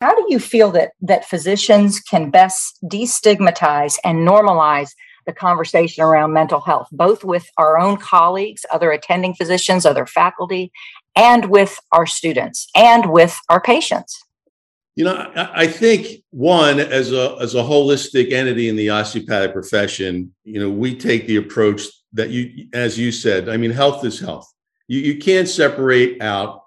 How 0.00 0.14
do 0.14 0.26
you 0.28 0.38
feel 0.38 0.70
that 0.72 0.92
that 1.00 1.24
physicians 1.24 2.00
can 2.00 2.30
best 2.30 2.78
destigmatize 2.84 3.96
and 4.04 4.26
normalize 4.26 4.90
the 5.26 5.32
conversation 5.32 6.02
around 6.02 6.32
mental 6.32 6.60
health, 6.60 6.88
both 6.92 7.24
with 7.24 7.50
our 7.56 7.78
own 7.78 7.96
colleagues, 7.96 8.64
other 8.72 8.90
attending 8.92 9.34
physicians, 9.34 9.86
other 9.86 10.06
faculty, 10.06 10.72
and 11.16 11.50
with 11.50 11.78
our 11.92 12.06
students 12.06 12.68
and 12.74 13.10
with 13.10 13.38
our 13.48 13.60
patients. 13.60 14.20
You 14.96 15.04
know, 15.04 15.32
I 15.34 15.66
think 15.66 16.22
one, 16.30 16.78
as 16.78 17.12
a 17.12 17.36
as 17.40 17.56
a 17.56 17.62
holistic 17.62 18.32
entity 18.32 18.68
in 18.68 18.76
the 18.76 18.90
osteopathic 18.90 19.52
profession, 19.52 20.32
you 20.44 20.60
know, 20.60 20.70
we 20.70 20.94
take 20.94 21.26
the 21.26 21.36
approach 21.36 21.82
that 22.12 22.30
you, 22.30 22.68
as 22.72 22.96
you 22.96 23.10
said, 23.10 23.48
I 23.48 23.56
mean, 23.56 23.72
health 23.72 24.04
is 24.04 24.20
health. 24.20 24.48
You, 24.86 25.00
you 25.00 25.18
can't 25.18 25.48
separate 25.48 26.22
out 26.22 26.62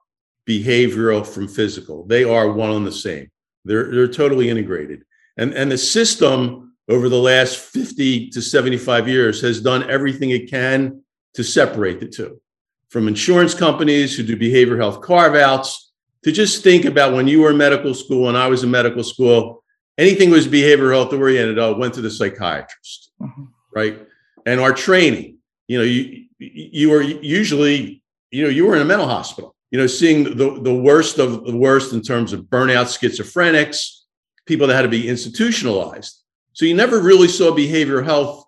behavioral 0.48 1.26
from 1.26 1.48
physical. 1.48 2.06
They 2.06 2.26
are 2.26 2.52
one 2.52 2.72
and 2.72 2.86
the 2.86 2.92
same. 2.92 3.32
They're 3.64 3.92
they're 3.92 4.08
totally 4.10 4.50
integrated. 4.50 5.04
And 5.38 5.54
and 5.54 5.72
the 5.72 5.78
system 5.78 6.67
over 6.90 7.10
the 7.10 7.20
last 7.20 7.58
50 7.58 8.30
to 8.30 8.42
75 8.42 9.08
years 9.08 9.42
has 9.42 9.62
done 9.62 9.90
everything 9.90 10.30
it 10.30 10.50
can 10.50 11.02
to 11.34 11.44
separate 11.44 12.00
the 12.00 12.08
two. 12.08 12.42
from 12.90 13.08
insurance 13.08 13.54
companies 13.54 14.16
who 14.16 14.24
do 14.24 14.38
behavioral 14.38 14.78
health 14.78 15.02
carve 15.02 15.36
outs 15.36 15.92
to 16.24 16.32
just 16.32 16.64
think 16.64 16.86
about 16.86 17.14
when 17.14 17.28
you 17.28 17.42
were 17.42 17.52
in 17.52 17.58
medical 17.58 17.94
school 17.94 18.30
and 18.30 18.38
I 18.38 18.48
was 18.48 18.64
in 18.64 18.72
medical 18.72 19.04
school, 19.04 19.64
anything 19.98 20.30
was 20.30 20.48
behavioral 20.48 20.92
health 20.92 21.14
oriented, 21.14 21.60
oh, 21.60 21.76
went 21.78 21.94
to 21.96 22.02
the 22.02 22.10
psychiatrist, 22.10 23.12
mm-hmm. 23.22 23.44
right? 23.76 24.08
And 24.46 24.60
our 24.60 24.74
training, 24.74 25.38
you 25.68 25.78
know, 25.78 25.84
you 25.84 26.26
you 26.40 26.90
were 26.90 27.02
usually, 27.02 28.02
you 28.32 28.44
know, 28.44 28.50
you 28.50 28.66
were 28.66 28.76
in 28.76 28.82
a 28.82 28.86
mental 28.86 29.08
hospital, 29.08 29.56
you 29.72 29.78
know, 29.80 29.88
seeing 29.88 30.24
the, 30.24 30.60
the 30.62 30.74
worst 30.74 31.18
of 31.20 31.46
the 31.46 31.56
worst 31.56 31.94
in 31.94 32.02
terms 32.02 32.32
of 32.32 32.42
burnout, 32.42 32.88
schizophrenics, 32.98 34.04
people 34.46 34.68
that 34.68 34.76
had 34.76 34.84
to 34.84 34.88
be 34.88 35.10
institutionalized. 35.10 36.24
So 36.58 36.66
you 36.66 36.74
never 36.74 37.00
really 37.00 37.28
saw 37.28 37.52
behavioral 37.52 38.04
health 38.04 38.44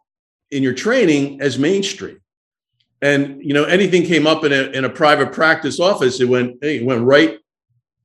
in 0.50 0.64
your 0.64 0.74
training 0.74 1.42
as 1.42 1.60
mainstream. 1.60 2.20
And 3.04 3.40
you 3.46 3.54
know, 3.54 3.66
anything 3.66 4.02
came 4.02 4.26
up 4.26 4.44
in 4.44 4.52
a 4.52 4.64
in 4.72 4.84
a 4.84 4.90
private 4.90 5.32
practice 5.32 5.80
office, 5.80 6.20
it 6.20 6.26
went 6.26 6.58
it 6.64 6.84
went 6.84 7.04
right 7.04 7.38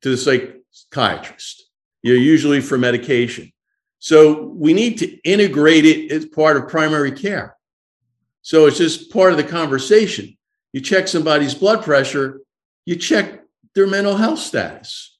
to 0.01 0.09
the 0.11 0.15
psychiatrist. 0.15 1.71
You 2.03 2.13
know, 2.13 2.21
usually 2.21 2.61
for 2.61 2.77
medication. 2.77 3.51
So 3.97 4.43
we 4.43 4.73
need 4.73 4.99
to 4.99 5.07
integrate 5.23 5.85
it 5.85 6.11
as 6.11 6.27
part 6.27 6.57
of 6.57 6.69
primary 6.69 7.11
care. 7.11 7.57
So 8.43 8.67
it's 8.67 8.77
just 8.77 9.11
part 9.11 9.31
of 9.31 9.37
the 9.37 9.43
conversation. 9.43 10.37
You 10.71 10.81
check 10.81 11.07
somebody's 11.07 11.55
blood 11.55 11.83
pressure, 11.83 12.41
you 12.85 12.95
check 12.95 13.41
their 13.73 13.87
mental 13.87 14.15
health 14.15 14.37
status. 14.37 15.17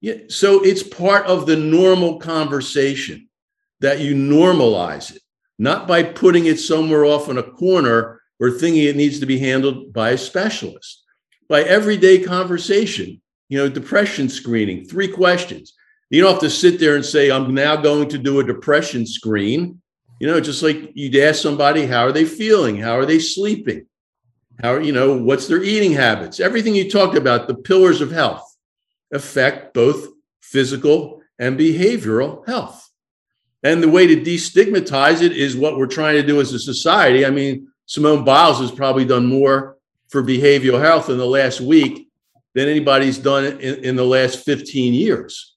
Yeah, 0.00 0.14
so 0.26 0.64
it's 0.64 0.82
part 0.82 1.26
of 1.26 1.46
the 1.46 1.56
normal 1.56 2.18
conversation 2.18 3.27
that 3.80 4.00
you 4.00 4.14
normalize 4.14 5.14
it, 5.14 5.22
not 5.58 5.86
by 5.86 6.02
putting 6.02 6.46
it 6.46 6.58
somewhere 6.58 7.04
off 7.04 7.28
in 7.28 7.38
a 7.38 7.42
corner 7.42 8.20
or 8.40 8.50
thinking 8.50 8.84
it 8.84 8.96
needs 8.96 9.20
to 9.20 9.26
be 9.26 9.38
handled 9.38 9.92
by 9.92 10.10
a 10.10 10.18
specialist. 10.18 11.04
By 11.48 11.62
everyday 11.62 12.22
conversation, 12.22 13.20
you 13.48 13.58
know, 13.58 13.68
depression 13.68 14.28
screening, 14.28 14.84
three 14.84 15.08
questions. 15.08 15.74
You 16.10 16.22
don't 16.22 16.32
have 16.32 16.40
to 16.40 16.50
sit 16.50 16.78
there 16.78 16.94
and 16.94 17.04
say, 17.04 17.30
I'm 17.30 17.54
now 17.54 17.76
going 17.76 18.08
to 18.10 18.18
do 18.18 18.40
a 18.40 18.44
depression 18.44 19.06
screen. 19.06 19.80
You 20.20 20.26
know, 20.26 20.40
just 20.40 20.62
like 20.62 20.90
you'd 20.94 21.16
ask 21.16 21.42
somebody, 21.42 21.86
how 21.86 22.06
are 22.06 22.12
they 22.12 22.24
feeling? 22.24 22.76
How 22.76 22.98
are 22.98 23.06
they 23.06 23.18
sleeping? 23.18 23.86
How, 24.60 24.78
you 24.78 24.92
know, 24.92 25.16
what's 25.16 25.46
their 25.46 25.62
eating 25.62 25.92
habits? 25.92 26.40
Everything 26.40 26.74
you 26.74 26.90
talked 26.90 27.16
about, 27.16 27.46
the 27.46 27.54
pillars 27.54 28.00
of 28.00 28.10
health 28.10 28.56
affect 29.12 29.74
both 29.74 30.08
physical 30.40 31.22
and 31.38 31.58
behavioral 31.58 32.46
health. 32.46 32.87
And 33.62 33.82
the 33.82 33.88
way 33.88 34.06
to 34.06 34.16
destigmatize 34.16 35.20
it 35.22 35.32
is 35.32 35.56
what 35.56 35.76
we're 35.76 35.86
trying 35.86 36.14
to 36.14 36.26
do 36.26 36.40
as 36.40 36.52
a 36.52 36.58
society. 36.58 37.26
I 37.26 37.30
mean, 37.30 37.68
Simone 37.86 38.24
Biles 38.24 38.60
has 38.60 38.70
probably 38.70 39.04
done 39.04 39.26
more 39.26 39.76
for 40.08 40.22
behavioral 40.22 40.80
health 40.80 41.10
in 41.10 41.18
the 41.18 41.26
last 41.26 41.60
week 41.60 42.08
than 42.54 42.68
anybody's 42.68 43.18
done 43.18 43.44
in, 43.44 43.84
in 43.84 43.96
the 43.96 44.04
last 44.04 44.44
15 44.44 44.94
years 44.94 45.56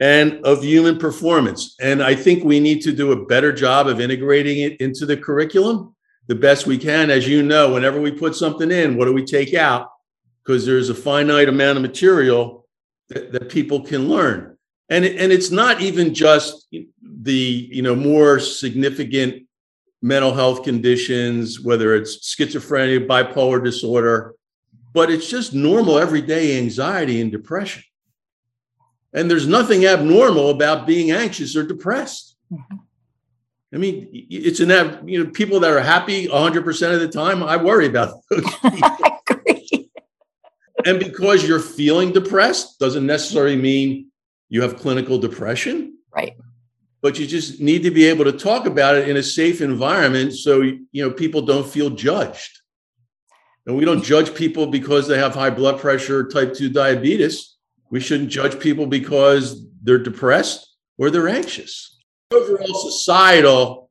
and 0.00 0.44
of 0.44 0.62
human 0.62 0.98
performance. 0.98 1.76
And 1.80 2.02
I 2.02 2.14
think 2.14 2.44
we 2.44 2.60
need 2.60 2.82
to 2.82 2.92
do 2.92 3.12
a 3.12 3.26
better 3.26 3.52
job 3.52 3.86
of 3.86 4.00
integrating 4.00 4.60
it 4.60 4.80
into 4.80 5.06
the 5.06 5.16
curriculum 5.16 5.94
the 6.28 6.34
best 6.34 6.66
we 6.66 6.78
can. 6.78 7.10
As 7.10 7.28
you 7.28 7.42
know, 7.42 7.72
whenever 7.72 8.00
we 8.00 8.10
put 8.10 8.34
something 8.34 8.70
in, 8.70 8.96
what 8.96 9.06
do 9.06 9.12
we 9.12 9.24
take 9.24 9.54
out? 9.54 9.90
Because 10.44 10.64
there's 10.64 10.88
a 10.88 10.94
finite 10.94 11.48
amount 11.48 11.76
of 11.76 11.82
material 11.82 12.66
that, 13.08 13.32
that 13.32 13.48
people 13.48 13.80
can 13.80 14.08
learn. 14.08 14.56
And, 14.88 15.04
and 15.04 15.32
it's 15.32 15.50
not 15.50 15.80
even 15.80 16.14
just 16.14 16.66
the 17.22 17.68
you 17.70 17.82
know 17.82 17.94
more 17.94 18.38
significant 18.40 19.46
mental 20.00 20.34
health 20.34 20.64
conditions, 20.64 21.60
whether 21.60 21.94
it's 21.94 22.34
schizophrenia, 22.34 23.06
bipolar 23.06 23.62
disorder, 23.62 24.34
but 24.92 25.10
it's 25.10 25.28
just 25.28 25.54
normal 25.54 25.98
everyday 25.98 26.58
anxiety 26.58 27.20
and 27.20 27.30
depression. 27.30 27.84
And 29.12 29.30
there's 29.30 29.46
nothing 29.46 29.86
abnormal 29.86 30.50
about 30.50 30.86
being 30.86 31.12
anxious 31.12 31.54
or 31.54 31.62
depressed. 31.62 32.36
Mm-hmm. 32.52 32.76
I 33.74 33.78
mean, 33.78 34.08
it's 34.12 34.60
an 34.60 35.08
you 35.08 35.22
know 35.22 35.30
people 35.30 35.60
that 35.60 35.70
are 35.70 35.80
happy 35.80 36.28
100 36.28 36.64
percent 36.64 36.94
of 36.94 37.00
the 37.00 37.08
time. 37.08 37.42
I 37.42 37.56
worry 37.56 37.86
about 37.86 38.20
those. 38.28 38.44
I 38.62 39.18
agree. 39.30 39.90
and 40.84 40.98
because 40.98 41.46
you're 41.46 41.60
feeling 41.60 42.12
depressed 42.12 42.78
doesn't 42.78 43.06
necessarily 43.06 43.56
mean 43.56 44.08
you 44.50 44.60
have 44.60 44.76
clinical 44.76 45.18
depression. 45.18 45.96
Right. 46.14 46.36
But 47.02 47.18
you 47.18 47.26
just 47.26 47.60
need 47.60 47.82
to 47.82 47.90
be 47.90 48.04
able 48.06 48.24
to 48.24 48.32
talk 48.32 48.66
about 48.66 48.94
it 48.94 49.08
in 49.08 49.16
a 49.16 49.22
safe 49.22 49.60
environment 49.60 50.34
so 50.34 50.60
you 50.62 50.86
know 50.94 51.10
people 51.10 51.42
don't 51.42 51.68
feel 51.68 51.90
judged. 51.90 52.60
And 53.66 53.76
we 53.76 53.84
don't 53.84 54.02
judge 54.02 54.34
people 54.34 54.66
because 54.66 55.06
they 55.06 55.18
have 55.18 55.34
high 55.34 55.50
blood 55.50 55.80
pressure 55.80 56.26
type 56.28 56.54
2 56.54 56.70
diabetes. 56.70 57.56
We 57.90 58.00
shouldn't 58.00 58.30
judge 58.30 58.58
people 58.58 58.86
because 58.86 59.66
they're 59.82 59.98
depressed 59.98 60.76
or 60.98 61.10
they're 61.10 61.28
anxious 61.28 61.92
overall 62.32 62.74
societal 62.74 63.90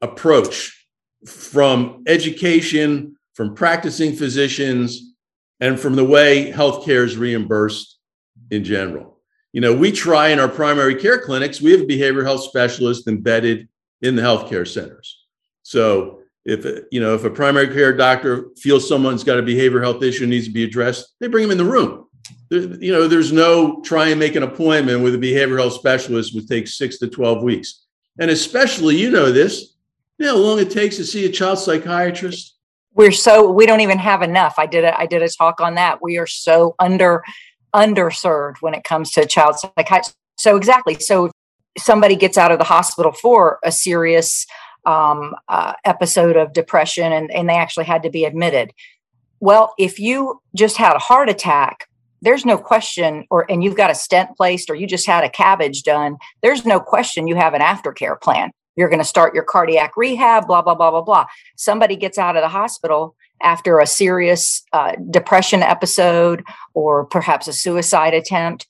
approach 0.00 0.86
from 1.26 2.04
education, 2.06 3.16
from 3.34 3.54
practicing 3.54 4.14
physicians, 4.14 5.14
and 5.60 5.78
from 5.78 5.96
the 5.96 6.04
way 6.04 6.52
healthcare 6.52 7.04
is 7.04 7.16
reimbursed 7.16 7.98
in 8.50 8.64
general. 8.64 9.17
You 9.52 9.60
know, 9.60 9.74
we 9.74 9.92
try 9.92 10.28
in 10.28 10.38
our 10.38 10.48
primary 10.48 10.94
care 10.94 11.20
clinics, 11.20 11.60
we 11.60 11.72
have 11.72 11.82
behavioral 11.82 12.24
health 12.24 12.42
specialist 12.42 13.08
embedded 13.08 13.68
in 14.02 14.14
the 14.14 14.22
healthcare 14.22 14.66
centers. 14.66 15.24
So 15.62 16.20
if 16.44 16.64
you 16.90 17.00
know 17.00 17.14
if 17.14 17.24
a 17.24 17.30
primary 17.30 17.68
care 17.68 17.94
doctor 17.94 18.48
feels 18.56 18.88
someone's 18.88 19.24
got 19.24 19.38
a 19.38 19.42
behavioral 19.42 19.82
health 19.82 20.02
issue 20.02 20.26
needs 20.26 20.46
to 20.46 20.52
be 20.52 20.64
addressed, 20.64 21.14
they 21.20 21.28
bring 21.28 21.42
them 21.42 21.52
in 21.52 21.58
the 21.58 21.64
room 21.64 22.08
you 22.50 22.92
know, 22.92 23.06
there's 23.08 23.32
no 23.32 23.80
try 23.82 24.08
and 24.08 24.18
make 24.18 24.34
an 24.34 24.42
appointment 24.42 25.02
with 25.02 25.14
a 25.14 25.18
behavioral 25.18 25.58
health 25.58 25.74
specialist 25.74 26.34
would 26.34 26.48
take 26.48 26.66
six 26.66 26.98
to 26.98 27.08
12 27.08 27.42
weeks. 27.42 27.84
And 28.18 28.30
especially, 28.30 28.96
you 28.96 29.10
know 29.10 29.30
this, 29.30 29.74
you 30.18 30.26
know 30.26 30.36
how 30.36 30.38
long 30.38 30.58
it 30.58 30.70
takes 30.70 30.96
to 30.96 31.04
see 31.04 31.26
a 31.26 31.30
child 31.30 31.58
psychiatrist? 31.58 32.56
We're 32.94 33.12
so 33.12 33.50
we 33.50 33.66
don't 33.66 33.80
even 33.80 33.98
have 33.98 34.22
enough. 34.22 34.54
I 34.58 34.66
did 34.66 34.84
a 34.84 34.98
I 34.98 35.06
did 35.06 35.22
a 35.22 35.28
talk 35.28 35.60
on 35.60 35.76
that. 35.76 36.02
We 36.02 36.18
are 36.18 36.26
so 36.26 36.74
under 36.80 37.22
underserved 37.74 38.56
when 38.60 38.74
it 38.74 38.84
comes 38.84 39.10
to 39.12 39.26
child 39.26 39.56
psychiatry. 39.58 40.12
So 40.36 40.56
exactly. 40.56 40.94
So 40.94 41.30
somebody 41.76 42.16
gets 42.16 42.38
out 42.38 42.50
of 42.50 42.58
the 42.58 42.64
hospital 42.64 43.12
for 43.12 43.58
a 43.64 43.72
serious 43.72 44.46
um, 44.86 45.34
uh, 45.48 45.74
episode 45.84 46.36
of 46.36 46.52
depression 46.52 47.12
and, 47.12 47.30
and 47.32 47.48
they 47.48 47.56
actually 47.56 47.84
had 47.84 48.02
to 48.02 48.10
be 48.10 48.24
admitted. 48.24 48.72
Well, 49.40 49.74
if 49.78 49.98
you 49.98 50.40
just 50.56 50.76
had 50.76 50.96
a 50.96 50.98
heart 50.98 51.28
attack 51.28 51.88
there's 52.20 52.44
no 52.44 52.58
question 52.58 53.24
or 53.30 53.50
and 53.50 53.62
you've 53.62 53.76
got 53.76 53.90
a 53.90 53.94
stent 53.94 54.36
placed 54.36 54.70
or 54.70 54.74
you 54.74 54.86
just 54.86 55.06
had 55.06 55.24
a 55.24 55.30
cabbage 55.30 55.82
done 55.82 56.16
there's 56.42 56.64
no 56.64 56.80
question 56.80 57.26
you 57.26 57.36
have 57.36 57.54
an 57.54 57.60
aftercare 57.60 58.20
plan 58.20 58.50
you're 58.76 58.88
going 58.88 59.00
to 59.00 59.04
start 59.04 59.34
your 59.34 59.44
cardiac 59.44 59.96
rehab 59.96 60.46
blah 60.46 60.62
blah 60.62 60.74
blah 60.74 60.90
blah 60.90 61.02
blah 61.02 61.26
somebody 61.56 61.96
gets 61.96 62.18
out 62.18 62.36
of 62.36 62.42
the 62.42 62.48
hospital 62.48 63.14
after 63.42 63.78
a 63.78 63.86
serious 63.86 64.62
uh, 64.72 64.92
depression 65.10 65.62
episode 65.62 66.42
or 66.74 67.04
perhaps 67.06 67.48
a 67.48 67.52
suicide 67.52 68.14
attempt 68.14 68.66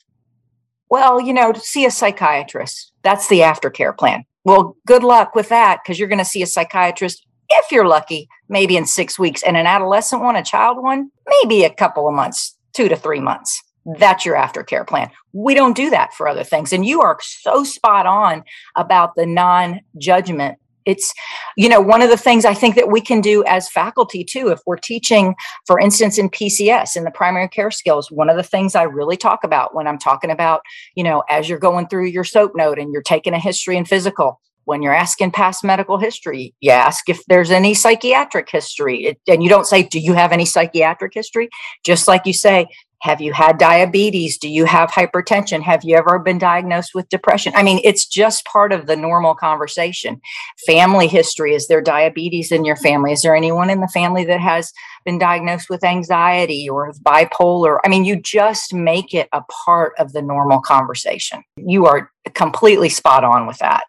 well 0.91 1.21
you 1.21 1.33
know 1.33 1.53
see 1.55 1.85
a 1.85 1.91
psychiatrist 1.91 2.93
that's 3.03 3.29
the 3.29 3.41
aftercare 3.41 3.97
plan 3.97 4.25
well 4.45 4.77
good 4.87 5.05
luck 5.05 5.35
with 5.35 5.49
that 5.49 5.81
because 5.83 5.99
you're 5.99 6.09
going 6.09 6.19
to 6.19 6.25
see 6.25 6.43
a 6.43 6.47
psychiatrist 6.47 7.27
if 7.51 7.73
you're 7.73 7.87
lucky 7.87 8.29
maybe 8.49 8.77
in 8.77 8.85
six 8.87 9.19
weeks 9.19 9.43
and 9.43 9.57
an 9.57 9.67
adolescent 9.67 10.23
one 10.23 10.37
a 10.37 10.43
child 10.43 10.83
one 10.83 11.11
maybe 11.27 11.65
a 11.65 11.75
couple 11.75 12.09
of 12.09 12.15
months 12.15 12.59
two 12.79 12.89
to 12.89 12.97
three 12.97 13.21
months. 13.21 13.61
That's 13.99 14.25
your 14.25 14.37
aftercare 14.37 14.87
plan. 14.87 15.11
We 15.33 15.55
don't 15.55 15.77
do 15.77 15.91
that 15.91 16.15
for 16.15 16.29
other 16.29 16.45
things. 16.45 16.73
And 16.73 16.87
you 16.87 17.01
are 17.01 17.19
so 17.21 17.65
spot 17.65 18.07
on 18.07 18.45
about 18.77 19.17
the 19.17 19.27
non 19.27 19.81
judgment. 19.97 20.59
It's, 20.89 21.13
you 21.55 21.69
know, 21.69 21.83
one 21.83 22.01
of 22.01 22.09
the 22.09 22.17
things 22.17 22.47
I 22.47 22.55
think 22.55 22.75
that 22.77 22.91
we 22.91 23.03
can 23.03 23.21
do 23.21 23.45
as 23.45 23.69
faculty 23.69 24.25
too, 24.25 24.49
if 24.49 24.61
we're 24.67 24.79
teaching, 24.79 25.35
for 25.67 25.79
instance, 25.79 26.17
in 26.17 26.31
PCS, 26.31 26.97
in 26.97 27.05
the 27.05 27.11
primary 27.11 27.49
care 27.49 27.71
skills, 27.71 28.11
one 28.11 28.31
of 28.31 28.37
the 28.37 28.43
things 28.43 28.75
I 28.75 28.85
really 28.85 29.19
talk 29.19 29.45
about 29.45 29.75
when 29.75 29.87
I'm 29.87 29.99
talking 29.99 30.31
about, 30.31 30.63
you 30.95 31.05
know, 31.05 31.23
as 31.29 31.47
you're 31.47 31.59
going 31.59 31.89
through 31.89 32.07
your 32.07 32.25
SOAP 32.25 32.53
note 32.57 32.79
and 32.79 32.91
you're 32.91 33.03
taking 33.03 33.35
a 33.35 33.39
history 33.39 33.77
and 33.77 33.87
physical, 33.87 34.41
when 34.65 34.83
you're 34.83 34.95
asking 34.95 35.31
past 35.31 35.65
medical 35.65 35.97
history, 35.97 36.55
you 36.61 36.71
ask 36.71 37.09
if 37.09 37.25
there's 37.27 37.51
any 37.51 37.73
psychiatric 37.73 38.51
history. 38.51 39.05
It, 39.05 39.21
and 39.27 39.43
you 39.43 39.49
don't 39.49 39.67
say, 39.67 39.83
Do 39.83 39.99
you 39.99 40.13
have 40.13 40.31
any 40.31 40.45
psychiatric 40.45 41.15
history? 41.15 41.49
Just 41.87 42.07
like 42.07 42.27
you 42.27 42.35
say, 42.35 42.67
Have 43.01 43.21
you 43.21 43.33
had 43.33 43.59
diabetes? 43.59 44.39
Do 44.39 44.49
you 44.49 44.65
have 44.65 44.91
hypertension? 44.91 45.63
Have 45.63 45.85
you 45.85 45.97
ever 45.97 46.19
been 46.19 46.39
diagnosed 46.39 46.95
with 46.95 47.09
depression? 47.09 47.53
I 47.55 47.63
mean, 47.63 47.81
it's 47.85 48.07
just 48.07 48.45
part 48.45 48.73
of 48.73 48.87
the 48.87 48.97
normal 48.97 49.35
conversation. 49.35 50.21
Family 50.67 51.07
history 51.07 51.55
is 51.55 51.69
there 51.69 51.81
diabetes 51.81 52.51
in 52.51 52.65
your 52.65 52.77
family? 52.77 53.13
Is 53.13 53.23
there 53.23 53.37
anyone 53.37 53.71
in 53.71 53.81
the 53.81 53.89
family 53.89 54.25
that 54.25 54.41
has 54.41 54.73
been 55.05 55.19
diagnosed 55.19 55.71
with 55.71 55.85
anxiety 55.85 56.69
or 56.69 56.93
bipolar? 57.05 57.79
I 57.85 57.89
mean, 57.89 58.05
you 58.05 58.21
just 58.21 58.75
make 58.75 59.15
it 59.15 59.29
a 59.33 59.43
part 59.65 59.93
of 59.99 60.13
the 60.13 60.23
normal 60.23 60.61
conversation. 60.61 61.45
You 61.57 61.87
are 61.87 62.11
completely 62.35 62.89
spot 62.89 63.23
on 63.23 63.47
with 63.47 63.59
that 63.59 63.85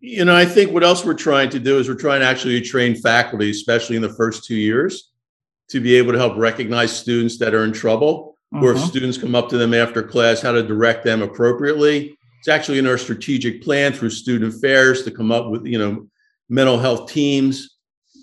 you 0.00 0.24
know, 0.24 0.36
I 0.36 0.44
think 0.44 0.72
what 0.72 0.84
else 0.84 1.04
we're 1.04 1.14
trying 1.14 1.50
to 1.50 1.58
do 1.58 1.78
is 1.78 1.88
we're 1.88 1.94
trying 1.94 2.20
to 2.20 2.26
actually 2.26 2.60
train 2.60 2.94
faculty, 2.94 3.50
especially 3.50 3.96
in 3.96 4.02
the 4.02 4.14
first 4.14 4.44
two 4.44 4.56
years, 4.56 5.09
to 5.70 5.80
be 5.80 5.96
able 5.96 6.12
to 6.12 6.18
help 6.18 6.36
recognize 6.36 6.96
students 6.96 7.38
that 7.38 7.54
are 7.54 7.64
in 7.64 7.72
trouble, 7.72 8.36
mm-hmm. 8.52 8.64
or 8.64 8.72
if 8.72 8.78
mm-hmm. 8.78 8.86
students 8.86 9.18
come 9.18 9.34
up 9.34 9.48
to 9.48 9.58
them 9.58 9.74
after 9.74 10.02
class, 10.02 10.42
how 10.42 10.52
to 10.52 10.62
direct 10.62 11.04
them 11.04 11.22
appropriately. 11.22 12.16
It's 12.38 12.48
actually 12.48 12.78
in 12.78 12.86
our 12.86 12.98
strategic 12.98 13.62
plan 13.62 13.92
through 13.92 14.10
student 14.10 14.54
affairs 14.54 15.02
to 15.04 15.10
come 15.10 15.30
up 15.30 15.50
with, 15.50 15.66
you 15.66 15.78
know, 15.78 16.06
mental 16.48 16.78
health 16.78 17.10
teams. 17.10 17.76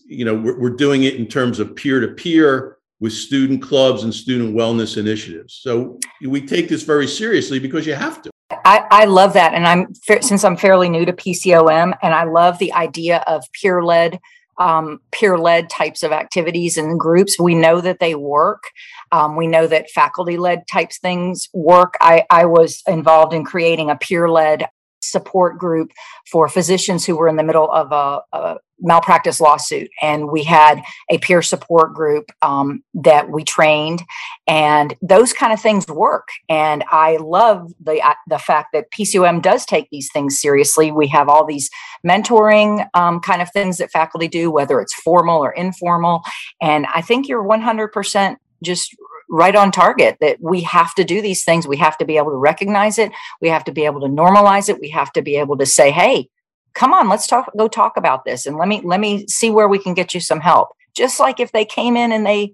You 0.05 0.25
know, 0.25 0.35
we're, 0.35 0.59
we're 0.59 0.69
doing 0.71 1.03
it 1.03 1.15
in 1.15 1.27
terms 1.27 1.59
of 1.59 1.75
peer 1.75 1.99
to 1.99 2.09
peer 2.09 2.77
with 2.99 3.13
student 3.13 3.61
clubs 3.61 4.03
and 4.03 4.13
student 4.13 4.55
wellness 4.55 4.97
initiatives. 4.97 5.59
So 5.61 5.99
we 6.25 6.45
take 6.45 6.67
this 6.67 6.83
very 6.83 7.07
seriously 7.07 7.59
because 7.59 7.85
you 7.85 7.93
have 7.93 8.21
to. 8.23 8.31
I, 8.49 8.85
I 8.89 9.05
love 9.05 9.33
that. 9.33 9.53
And 9.53 9.67
I'm, 9.67 9.93
since 10.21 10.43
I'm 10.43 10.57
fairly 10.57 10.89
new 10.89 11.05
to 11.05 11.13
PCOM, 11.13 11.95
and 12.01 12.13
I 12.13 12.23
love 12.23 12.57
the 12.57 12.73
idea 12.73 13.23
of 13.27 13.45
peer 13.53 13.83
led 13.83 14.19
um, 14.57 14.99
peer 15.11 15.37
led 15.37 15.69
types 15.69 16.03
of 16.03 16.11
activities 16.11 16.77
and 16.77 16.99
groups. 16.99 17.39
We 17.39 17.55
know 17.55 17.81
that 17.81 17.99
they 17.99 18.15
work. 18.15 18.63
Um, 19.11 19.35
we 19.35 19.47
know 19.47 19.67
that 19.67 19.89
faculty 19.89 20.37
led 20.37 20.67
types 20.67 20.97
things 20.99 21.49
work. 21.53 21.95
I, 22.01 22.25
I 22.29 22.45
was 22.45 22.81
involved 22.87 23.33
in 23.33 23.43
creating 23.45 23.89
a 23.89 23.95
peer 23.95 24.29
led 24.29 24.67
support 25.09 25.57
group 25.57 25.91
for 26.29 26.47
physicians 26.47 27.05
who 27.05 27.15
were 27.15 27.27
in 27.27 27.35
the 27.35 27.43
middle 27.43 27.71
of 27.71 27.91
a, 27.91 28.21
a 28.37 28.57
malpractice 28.79 29.41
lawsuit. 29.41 29.89
And 30.01 30.29
we 30.29 30.43
had 30.43 30.81
a 31.09 31.17
peer 31.17 31.41
support 31.41 31.93
group 31.93 32.31
um, 32.41 32.83
that 32.93 33.29
we 33.29 33.43
trained. 33.43 34.03
And 34.45 34.95
those 35.01 35.33
kind 35.33 35.51
of 35.51 35.59
things 35.59 35.87
work. 35.87 36.27
And 36.49 36.83
i 36.91 37.17
love 37.17 37.71
the 37.79 38.01
uh, 38.01 38.13
the 38.27 38.37
fact 38.37 38.69
that 38.73 38.91
pcom 38.91 39.41
does 39.41 39.65
take 39.65 39.89
these 39.89 40.09
things 40.11 40.39
seriously. 40.39 40.91
We 40.91 41.07
have 41.07 41.29
all 41.29 41.45
these 41.45 41.69
mentoring 42.05 42.87
um, 42.93 43.19
kind 43.19 43.41
of 43.41 43.51
things 43.51 43.77
that 43.77 43.91
faculty 43.91 44.27
do 44.27 44.51
whether 44.51 44.79
it's 44.79 44.93
formal 44.93 45.43
or 45.43 45.51
informal. 45.51 46.21
And 46.61 46.85
i 46.93 47.01
think 47.01 47.27
you're 47.27 47.43
100% 47.43 48.35
just 48.63 48.95
right 49.29 49.55
on 49.55 49.71
target 49.71 50.17
that 50.21 50.37
we 50.41 50.61
have 50.61 50.95
to 50.95 51.03
do 51.03 51.21
these 51.21 51.43
things. 51.43 51.67
We 51.67 51.77
have 51.77 51.97
to 51.97 52.05
be 52.05 52.17
able 52.17 52.31
to 52.31 52.37
recognize 52.37 52.97
it. 52.97 53.11
We 53.41 53.49
have 53.49 53.63
to 53.65 53.71
be 53.71 53.85
able 53.85 54.01
to 54.01 54.07
normalize 54.07 54.69
it. 54.69 54.79
We 54.79 54.89
have 54.89 55.11
to 55.13 55.21
be 55.21 55.35
able 55.35 55.57
to 55.57 55.65
say, 55.65 55.91
hey, 55.91 56.29
come 56.73 56.93
on, 56.93 57.09
let's 57.09 57.27
talk, 57.27 57.51
go 57.57 57.67
talk 57.67 57.97
about 57.97 58.23
this. 58.23 58.45
And 58.45 58.57
let 58.57 58.67
me, 58.67 58.81
let 58.83 58.99
me 58.99 59.25
see 59.27 59.49
where 59.49 59.67
we 59.67 59.79
can 59.79 59.93
get 59.93 60.13
you 60.13 60.19
some 60.19 60.39
help. 60.39 60.69
Just 60.95 61.19
like 61.19 61.39
if 61.39 61.51
they 61.51 61.65
came 61.65 61.97
in 61.97 62.11
and 62.11 62.25
they, 62.25 62.51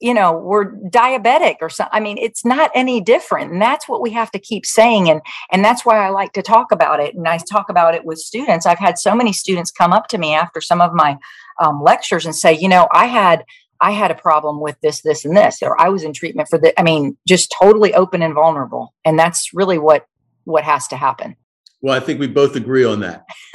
you 0.00 0.12
know, 0.12 0.32
were 0.32 0.76
diabetic 0.90 1.56
or 1.60 1.70
something. 1.70 1.96
I 1.96 2.00
mean, 2.00 2.18
it's 2.18 2.44
not 2.44 2.70
any 2.74 3.00
different. 3.00 3.52
And 3.52 3.62
that's 3.62 3.88
what 3.88 4.02
we 4.02 4.10
have 4.10 4.30
to 4.32 4.38
keep 4.38 4.66
saying. 4.66 5.08
And, 5.08 5.20
and 5.50 5.64
that's 5.64 5.86
why 5.86 5.96
I 6.04 6.10
like 6.10 6.32
to 6.34 6.42
talk 6.42 6.70
about 6.70 7.00
it. 7.00 7.14
And 7.14 7.26
I 7.26 7.38
talk 7.38 7.70
about 7.70 7.94
it 7.94 8.04
with 8.04 8.18
students. 8.18 8.66
I've 8.66 8.78
had 8.78 8.98
so 8.98 9.14
many 9.14 9.32
students 9.32 9.70
come 9.70 9.92
up 9.92 10.08
to 10.08 10.18
me 10.18 10.34
after 10.34 10.60
some 10.60 10.80
of 10.80 10.92
my 10.92 11.16
um, 11.60 11.82
lectures 11.82 12.26
and 12.26 12.36
say, 12.36 12.52
you 12.52 12.68
know, 12.68 12.88
I 12.92 13.06
had 13.06 13.44
I 13.80 13.92
had 13.92 14.10
a 14.10 14.14
problem 14.14 14.60
with 14.60 14.76
this, 14.80 15.02
this, 15.02 15.24
and 15.24 15.36
this, 15.36 15.62
or 15.62 15.80
I 15.80 15.88
was 15.88 16.02
in 16.02 16.12
treatment 16.12 16.48
for 16.48 16.58
the. 16.58 16.78
I 16.78 16.82
mean, 16.82 17.16
just 17.26 17.54
totally 17.58 17.94
open 17.94 18.22
and 18.22 18.34
vulnerable, 18.34 18.94
and 19.04 19.18
that's 19.18 19.52
really 19.52 19.78
what 19.78 20.06
what 20.44 20.64
has 20.64 20.86
to 20.88 20.96
happen. 20.96 21.36
Well, 21.80 21.94
I 21.94 22.00
think 22.00 22.20
we 22.20 22.26
both 22.26 22.56
agree 22.56 22.84
on 22.84 23.00
that. 23.00 23.26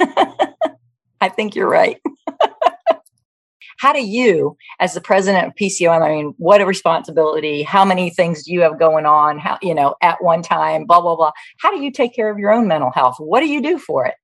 I 1.20 1.28
think 1.28 1.54
you're 1.54 1.68
right. 1.68 1.98
how 3.78 3.92
do 3.92 4.04
you, 4.04 4.56
as 4.80 4.94
the 4.94 5.00
president 5.00 5.46
of 5.46 5.54
PCOM, 5.54 6.02
I 6.02 6.08
mean, 6.08 6.34
what 6.38 6.60
a 6.60 6.66
responsibility! 6.66 7.62
How 7.62 7.84
many 7.84 8.10
things 8.10 8.44
do 8.44 8.52
you 8.52 8.60
have 8.62 8.78
going 8.78 9.06
on? 9.06 9.38
How 9.38 9.58
you 9.62 9.74
know 9.74 9.94
at 10.02 10.22
one 10.22 10.42
time? 10.42 10.84
Blah 10.84 11.00
blah 11.00 11.16
blah. 11.16 11.32
How 11.60 11.70
do 11.70 11.82
you 11.82 11.90
take 11.90 12.14
care 12.14 12.30
of 12.30 12.38
your 12.38 12.52
own 12.52 12.68
mental 12.68 12.90
health? 12.90 13.16
What 13.18 13.40
do 13.40 13.46
you 13.46 13.62
do 13.62 13.78
for 13.78 14.06
it? 14.06 14.14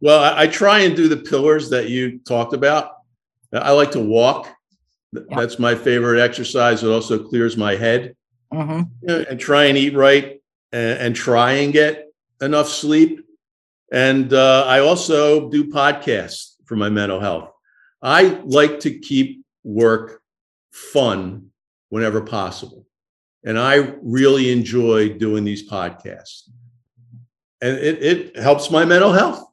Well, 0.00 0.22
I, 0.22 0.42
I 0.42 0.46
try 0.46 0.80
and 0.80 0.94
do 0.94 1.08
the 1.08 1.16
pillars 1.16 1.70
that 1.70 1.88
you 1.88 2.18
talked 2.20 2.52
about. 2.52 2.90
I 3.52 3.70
like 3.72 3.92
to 3.92 4.00
walk. 4.00 4.53
That's 5.30 5.58
my 5.58 5.74
favorite 5.74 6.20
exercise. 6.20 6.82
It 6.82 6.88
also 6.88 7.22
clears 7.22 7.56
my 7.56 7.76
head. 7.76 8.16
Mm-hmm. 8.52 8.82
You 9.02 9.08
know, 9.08 9.24
and 9.28 9.40
try 9.40 9.64
and 9.64 9.76
eat 9.76 9.94
right 9.94 10.40
and, 10.72 10.98
and, 11.00 11.16
try 11.16 11.52
and 11.52 11.72
get 11.72 12.12
enough 12.40 12.68
sleep. 12.68 13.20
And 13.90 14.32
uh, 14.32 14.64
I 14.66 14.78
also 14.80 15.48
do 15.50 15.70
podcasts 15.70 16.54
for 16.64 16.76
my 16.76 16.88
mental 16.88 17.18
health. 17.18 17.50
I 18.02 18.40
like 18.44 18.80
to 18.80 18.96
keep 18.98 19.44
work 19.64 20.20
fun 20.70 21.50
whenever 21.88 22.20
possible. 22.20 22.86
And 23.44 23.58
I 23.58 23.94
really 24.02 24.52
enjoy 24.52 25.10
doing 25.10 25.44
these 25.44 25.68
podcasts. 25.68 26.48
And 27.60 27.76
it, 27.76 28.02
it 28.02 28.36
helps 28.36 28.70
my 28.70 28.84
mental 28.84 29.12
health. 29.12 29.44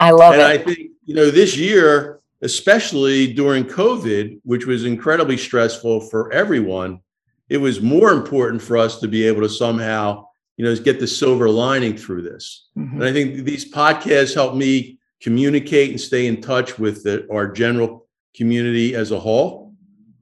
I 0.00 0.10
love 0.10 0.34
and 0.34 0.42
it. 0.42 0.44
And 0.44 0.52
I 0.52 0.64
think, 0.64 0.90
you 1.04 1.14
know, 1.14 1.30
this 1.30 1.56
year, 1.56 2.13
especially 2.44 3.32
during 3.32 3.64
COVID, 3.64 4.38
which 4.44 4.66
was 4.66 4.84
incredibly 4.84 5.38
stressful 5.38 6.02
for 6.02 6.30
everyone, 6.30 7.00
it 7.48 7.56
was 7.56 7.80
more 7.80 8.12
important 8.12 8.60
for 8.60 8.76
us 8.76 9.00
to 9.00 9.08
be 9.08 9.26
able 9.26 9.40
to 9.40 9.48
somehow, 9.48 10.26
you 10.58 10.64
know, 10.64 10.76
get 10.76 11.00
the 11.00 11.06
silver 11.06 11.48
lining 11.48 11.96
through 11.96 12.20
this. 12.20 12.68
Mm-hmm. 12.76 13.00
And 13.00 13.04
I 13.04 13.12
think 13.12 13.44
these 13.44 13.72
podcasts 13.72 14.34
help 14.34 14.54
me 14.54 14.98
communicate 15.22 15.90
and 15.90 16.00
stay 16.00 16.26
in 16.26 16.42
touch 16.42 16.78
with 16.78 17.02
the, 17.02 17.26
our 17.32 17.50
general 17.50 18.06
community 18.36 18.94
as 18.94 19.10
a 19.10 19.18
whole, 19.18 19.72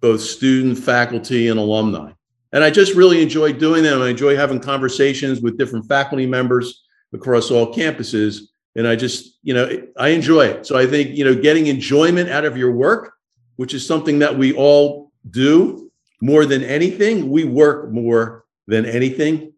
both 0.01 0.21
student, 0.21 0.79
faculty, 0.79 1.49
and 1.49 1.59
alumni. 1.59 2.13
And 2.53 2.63
I 2.63 2.71
just 2.71 2.95
really 2.95 3.21
enjoy 3.21 3.53
doing 3.53 3.83
them. 3.83 4.01
I 4.01 4.11
enjoy 4.11 4.37
having 4.37 4.61
conversations 4.61 5.41
with 5.41 5.59
different 5.59 5.89
faculty 5.89 6.27
members 6.27 6.85
across 7.13 7.51
all 7.51 7.75
campuses 7.75 8.43
and 8.75 8.87
I 8.89 8.97
just, 8.97 9.39
you 9.43 9.55
know, 9.55 9.87
I 9.99 10.09
enjoy 10.09 10.47
it. 10.47 10.67
So 10.67 10.79
I 10.79 10.87
think, 10.87 11.17
you 11.17 11.25
know, 11.25 11.35
getting 11.35 11.67
enjoyment 11.67 12.31
out 12.31 12.45
of 12.45 12.57
your 12.57 12.73
work, 12.73 13.15
which 13.57 13.75
is 13.75 13.87
something 13.87 14.21
that 14.21 14.37
we 14.37 14.53
all 14.55 15.13
do 15.29 15.91
more 16.21 16.47
than 16.47 16.63
anything, 16.63 17.29
we 17.31 17.45
work 17.45 17.91
more 17.91 18.45
than 18.67 18.87
anything. 18.87 19.53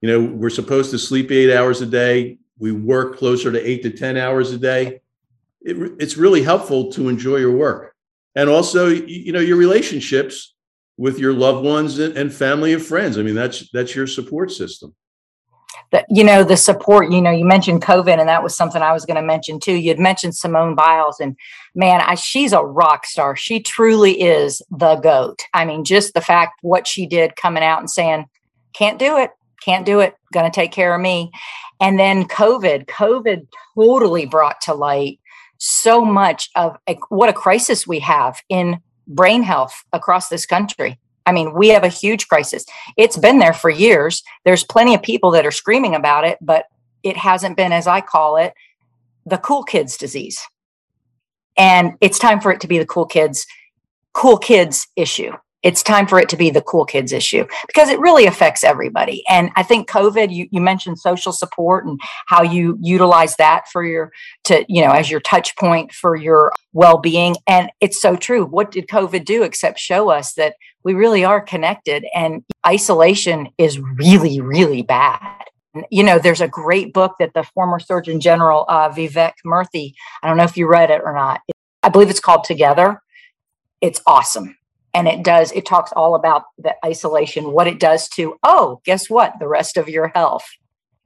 You 0.00 0.08
know, 0.08 0.20
we're 0.20 0.50
supposed 0.50 0.90
to 0.90 0.98
sleep 0.98 1.30
eight 1.30 1.54
hours 1.54 1.80
a 1.80 1.86
day. 1.86 2.38
We 2.58 2.72
work 2.72 3.16
closer 3.16 3.50
to 3.50 3.68
eight 3.68 3.82
to 3.84 3.90
10 3.90 4.16
hours 4.16 4.52
a 4.52 4.58
day. 4.58 5.00
It, 5.62 5.76
it's 5.98 6.16
really 6.16 6.42
helpful 6.42 6.92
to 6.92 7.08
enjoy 7.08 7.36
your 7.36 7.56
work. 7.56 7.94
And 8.34 8.50
also, 8.50 8.88
you 8.88 9.32
know, 9.32 9.40
your 9.40 9.56
relationships 9.56 10.54
with 10.98 11.18
your 11.18 11.32
loved 11.32 11.64
ones 11.64 11.98
and 11.98 12.32
family 12.32 12.72
and 12.72 12.82
friends. 12.82 13.16
I 13.16 13.22
mean, 13.22 13.34
that's 13.34 13.70
that's 13.70 13.94
your 13.94 14.06
support 14.06 14.50
system 14.50 14.94
you 16.08 16.24
know 16.24 16.42
the 16.42 16.56
support 16.56 17.10
you 17.12 17.20
know 17.20 17.30
you 17.30 17.44
mentioned 17.44 17.82
covid 17.82 18.18
and 18.18 18.28
that 18.28 18.42
was 18.42 18.56
something 18.56 18.82
i 18.82 18.92
was 18.92 19.04
going 19.04 19.16
to 19.16 19.22
mention 19.22 19.60
too. 19.60 19.74
You'd 19.74 19.98
mentioned 19.98 20.34
simone 20.34 20.74
biles 20.74 21.20
and 21.20 21.36
man 21.74 22.00
I, 22.00 22.14
she's 22.14 22.52
a 22.52 22.62
rock 22.62 23.06
star. 23.06 23.36
She 23.36 23.60
truly 23.60 24.20
is 24.20 24.62
the 24.70 24.96
goat. 24.96 25.42
I 25.52 25.64
mean 25.64 25.84
just 25.84 26.14
the 26.14 26.20
fact 26.20 26.58
what 26.62 26.86
she 26.86 27.06
did 27.06 27.36
coming 27.36 27.62
out 27.62 27.80
and 27.80 27.90
saying 27.90 28.26
can't 28.72 28.98
do 28.98 29.16
it 29.18 29.30
can't 29.64 29.86
do 29.86 30.00
it 30.00 30.14
going 30.32 30.50
to 30.50 30.54
take 30.54 30.72
care 30.72 30.94
of 30.94 31.00
me. 31.00 31.30
And 31.80 31.98
then 31.98 32.24
covid 32.24 32.86
covid 32.86 33.46
totally 33.76 34.26
brought 34.26 34.60
to 34.62 34.74
light 34.74 35.20
so 35.58 36.04
much 36.04 36.50
of 36.56 36.76
a, 36.88 36.98
what 37.08 37.28
a 37.28 37.32
crisis 37.32 37.86
we 37.86 38.00
have 38.00 38.40
in 38.48 38.80
brain 39.06 39.42
health 39.42 39.84
across 39.92 40.28
this 40.28 40.46
country 40.46 40.98
I 41.26 41.32
mean, 41.32 41.54
we 41.54 41.68
have 41.68 41.84
a 41.84 41.88
huge 41.88 42.28
crisis. 42.28 42.64
It's 42.96 43.16
been 43.16 43.38
there 43.38 43.52
for 43.52 43.70
years. 43.70 44.22
There's 44.44 44.64
plenty 44.64 44.94
of 44.94 45.02
people 45.02 45.30
that 45.32 45.46
are 45.46 45.50
screaming 45.50 45.94
about 45.94 46.24
it, 46.24 46.38
but 46.40 46.66
it 47.02 47.16
hasn't 47.16 47.56
been, 47.56 47.72
as 47.72 47.86
I 47.86 48.00
call 48.00 48.36
it, 48.36 48.54
the 49.26 49.38
cool 49.38 49.62
kids 49.62 49.96
disease. 49.96 50.38
And 51.56 51.94
it's 52.00 52.18
time 52.18 52.40
for 52.40 52.52
it 52.52 52.60
to 52.60 52.68
be 52.68 52.78
the 52.78 52.86
cool 52.86 53.06
kids, 53.06 53.46
cool 54.12 54.38
kids 54.38 54.88
issue. 54.96 55.32
It's 55.64 55.82
time 55.82 56.06
for 56.06 56.20
it 56.20 56.28
to 56.28 56.36
be 56.36 56.50
the 56.50 56.60
cool 56.60 56.84
kids 56.84 57.10
issue 57.10 57.46
because 57.66 57.88
it 57.88 57.98
really 57.98 58.26
affects 58.26 58.62
everybody. 58.62 59.24
And 59.28 59.50
I 59.56 59.62
think 59.62 59.88
COVID, 59.88 60.32
you, 60.32 60.46
you 60.50 60.60
mentioned 60.60 60.98
social 60.98 61.32
support 61.32 61.86
and 61.86 61.98
how 62.26 62.42
you 62.42 62.78
utilize 62.80 63.36
that 63.36 63.66
for 63.72 63.82
your, 63.82 64.12
to, 64.44 64.64
you 64.68 64.82
know, 64.82 64.92
as 64.92 65.10
your 65.10 65.20
touch 65.20 65.56
point 65.56 65.90
for 65.92 66.14
your 66.14 66.52
well 66.74 66.98
being. 66.98 67.36
And 67.48 67.70
it's 67.80 68.00
so 68.00 68.14
true. 68.14 68.44
What 68.44 68.70
did 68.70 68.88
COVID 68.88 69.24
do 69.24 69.42
except 69.42 69.78
show 69.78 70.10
us 70.10 70.34
that 70.34 70.54
we 70.84 70.92
really 70.92 71.24
are 71.24 71.40
connected 71.40 72.04
and 72.14 72.44
isolation 72.66 73.48
is 73.56 73.80
really, 73.80 74.42
really 74.42 74.82
bad. 74.82 75.44
You 75.90 76.04
know, 76.04 76.18
there's 76.18 76.42
a 76.42 76.46
great 76.46 76.92
book 76.92 77.14
that 77.18 77.32
the 77.34 77.42
former 77.42 77.80
Surgeon 77.80 78.20
General 78.20 78.66
uh, 78.68 78.90
Vivek 78.90 79.32
Murthy, 79.46 79.94
I 80.22 80.28
don't 80.28 80.36
know 80.36 80.44
if 80.44 80.58
you 80.58 80.68
read 80.68 80.90
it 80.90 81.00
or 81.02 81.14
not. 81.14 81.40
I 81.82 81.88
believe 81.88 82.10
it's 82.10 82.20
called 82.20 82.44
Together. 82.44 83.00
It's 83.80 84.00
awesome. 84.06 84.56
And 84.94 85.08
it 85.08 85.24
does, 85.24 85.50
it 85.52 85.66
talks 85.66 85.92
all 85.92 86.14
about 86.14 86.44
the 86.56 86.74
isolation, 86.84 87.52
what 87.52 87.66
it 87.66 87.80
does 87.80 88.08
to, 88.10 88.38
oh, 88.44 88.80
guess 88.84 89.10
what? 89.10 89.34
The 89.40 89.48
rest 89.48 89.76
of 89.76 89.88
your 89.88 90.08
health. 90.08 90.46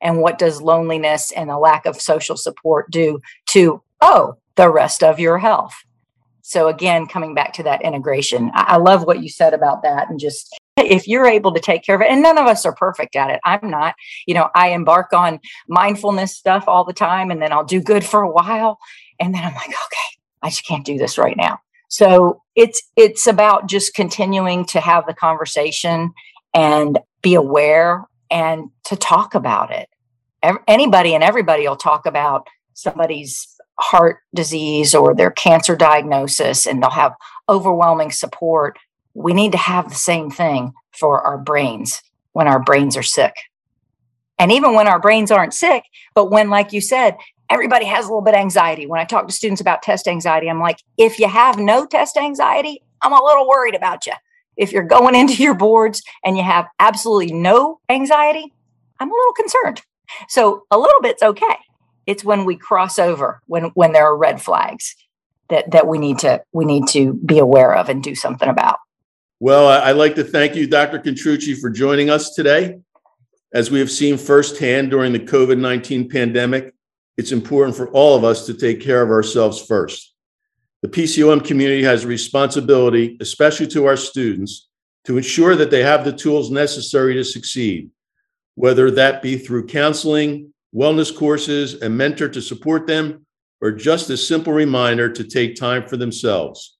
And 0.00 0.20
what 0.20 0.38
does 0.38 0.62
loneliness 0.62 1.32
and 1.32 1.50
a 1.50 1.58
lack 1.58 1.86
of 1.86 2.00
social 2.00 2.36
support 2.36 2.90
do 2.90 3.20
to, 3.50 3.82
oh, 4.00 4.36
the 4.56 4.70
rest 4.70 5.02
of 5.02 5.18
your 5.18 5.38
health? 5.38 5.74
So 6.42 6.68
again, 6.68 7.06
coming 7.06 7.34
back 7.34 7.52
to 7.54 7.62
that 7.64 7.82
integration, 7.82 8.50
I, 8.54 8.74
I 8.74 8.76
love 8.76 9.04
what 9.04 9.22
you 9.22 9.28
said 9.28 9.54
about 9.54 9.82
that 9.82 10.08
and 10.08 10.20
just 10.20 10.54
if 10.78 11.08
you're 11.08 11.26
able 11.26 11.52
to 11.52 11.60
take 11.60 11.82
care 11.82 11.96
of 11.96 12.00
it 12.00 12.10
and 12.10 12.22
none 12.22 12.38
of 12.38 12.46
us 12.46 12.64
are 12.64 12.74
perfect 12.74 13.16
at 13.16 13.30
it 13.30 13.40
i'm 13.44 13.70
not 13.70 13.94
you 14.26 14.34
know 14.34 14.48
i 14.54 14.70
embark 14.70 15.12
on 15.12 15.40
mindfulness 15.68 16.36
stuff 16.36 16.64
all 16.66 16.84
the 16.84 16.92
time 16.92 17.30
and 17.30 17.42
then 17.42 17.52
i'll 17.52 17.64
do 17.64 17.80
good 17.80 18.04
for 18.04 18.22
a 18.22 18.30
while 18.30 18.78
and 19.18 19.34
then 19.34 19.42
i'm 19.44 19.54
like 19.54 19.68
okay 19.68 20.18
i 20.42 20.48
just 20.48 20.66
can't 20.66 20.84
do 20.84 20.98
this 20.98 21.18
right 21.18 21.36
now 21.36 21.58
So 21.88 22.42
it's 22.54 22.82
it's 22.96 23.26
about 23.26 23.68
just 23.68 23.94
continuing 23.94 24.64
to 24.66 24.80
have 24.80 25.06
the 25.06 25.14
conversation 25.14 26.12
and 26.54 26.98
be 27.22 27.34
aware 27.34 28.04
and 28.30 28.70
to 28.84 28.96
talk 28.96 29.34
about 29.34 29.72
it. 29.72 29.88
Anybody 30.66 31.14
and 31.14 31.24
everybody 31.24 31.66
will 31.66 31.76
talk 31.76 32.06
about 32.06 32.46
somebody's 32.74 33.56
heart 33.80 34.18
disease 34.34 34.94
or 34.94 35.14
their 35.14 35.30
cancer 35.30 35.74
diagnosis 35.76 36.66
and 36.66 36.82
they'll 36.82 36.90
have 36.90 37.14
overwhelming 37.48 38.12
support. 38.12 38.78
We 39.14 39.32
need 39.32 39.52
to 39.52 39.58
have 39.58 39.88
the 39.88 39.94
same 39.94 40.30
thing 40.30 40.72
for 40.92 41.22
our 41.22 41.38
brains 41.38 42.02
when 42.32 42.46
our 42.46 42.62
brains 42.62 42.96
are 42.96 43.02
sick. 43.02 43.34
And 44.38 44.52
even 44.52 44.74
when 44.74 44.86
our 44.86 45.00
brains 45.00 45.32
aren't 45.32 45.54
sick, 45.54 45.82
but 46.14 46.30
when, 46.30 46.50
like 46.50 46.72
you 46.72 46.80
said, 46.80 47.16
everybody 47.50 47.86
has 47.86 48.04
a 48.04 48.08
little 48.08 48.22
bit 48.22 48.34
of 48.34 48.40
anxiety. 48.40 48.86
When 48.86 49.00
I 49.00 49.04
talk 49.04 49.26
to 49.26 49.32
students 49.32 49.60
about 49.60 49.82
test 49.82 50.06
anxiety, 50.06 50.48
I'm 50.48 50.60
like, 50.60 50.82
if 50.96 51.18
you 51.18 51.28
have 51.28 51.58
no 51.58 51.86
test 51.86 52.16
anxiety, 52.16 52.82
I'm 53.02 53.12
a 53.12 53.22
little 53.22 53.48
worried 53.48 53.74
about 53.74 54.06
you. 54.06 54.14
If 54.56 54.72
you're 54.72 54.82
going 54.82 55.14
into 55.20 55.42
your 55.42 55.54
boards 55.54 56.02
and 56.24 56.36
you 56.36 56.42
have 56.42 56.66
absolutely 56.78 57.32
no 57.32 57.80
anxiety, 57.88 58.52
I'm 59.00 59.10
a 59.10 59.14
little 59.14 59.32
concerned. 59.34 59.82
So 60.28 60.64
a 60.70 60.78
little 60.78 61.00
bit's 61.02 61.22
okay. 61.22 61.56
It's 62.06 62.24
when 62.24 62.44
we 62.44 62.56
cross 62.56 62.98
over, 62.98 63.42
when 63.46 63.64
when 63.74 63.92
there 63.92 64.06
are 64.06 64.16
red 64.16 64.40
flags 64.40 64.96
that 65.50 65.70
that 65.70 65.86
we 65.86 65.98
need 65.98 66.18
to 66.20 66.42
we 66.52 66.64
need 66.64 66.88
to 66.88 67.14
be 67.14 67.38
aware 67.38 67.74
of 67.76 67.88
and 67.88 68.02
do 68.02 68.14
something 68.14 68.48
about. 68.48 68.78
Well, 69.40 69.68
I'd 69.68 69.92
like 69.92 70.14
to 70.16 70.24
thank 70.24 70.56
you, 70.56 70.66
Dr. 70.66 70.98
Contrucci, 70.98 71.60
for 71.60 71.70
joining 71.70 72.10
us 72.10 72.34
today. 72.34 72.80
As 73.52 73.70
we 73.70 73.78
have 73.78 73.90
seen 73.90 74.18
firsthand 74.18 74.90
during 74.90 75.12
the 75.12 75.20
COVID 75.20 75.58
19 75.58 76.08
pandemic, 76.08 76.74
it's 77.18 77.32
important 77.32 77.76
for 77.76 77.88
all 77.88 78.16
of 78.16 78.22
us 78.22 78.46
to 78.46 78.54
take 78.54 78.80
care 78.80 79.02
of 79.02 79.10
ourselves 79.10 79.60
first. 79.60 80.14
The 80.82 80.88
PCOM 80.88 81.44
community 81.44 81.82
has 81.82 82.04
a 82.04 82.08
responsibility, 82.08 83.18
especially 83.20 83.66
to 83.68 83.86
our 83.86 83.96
students, 83.96 84.68
to 85.04 85.16
ensure 85.16 85.56
that 85.56 85.72
they 85.72 85.82
have 85.82 86.04
the 86.04 86.12
tools 86.12 86.50
necessary 86.50 87.14
to 87.14 87.24
succeed, 87.24 87.90
whether 88.54 88.88
that 88.92 89.20
be 89.20 89.36
through 89.36 89.66
counseling, 89.66 90.54
wellness 90.72 91.14
courses, 91.14 91.82
a 91.82 91.88
mentor 91.88 92.28
to 92.28 92.40
support 92.40 92.86
them, 92.86 93.26
or 93.60 93.72
just 93.72 94.08
a 94.10 94.16
simple 94.16 94.52
reminder 94.52 95.10
to 95.10 95.24
take 95.24 95.56
time 95.56 95.84
for 95.84 95.96
themselves. 95.96 96.78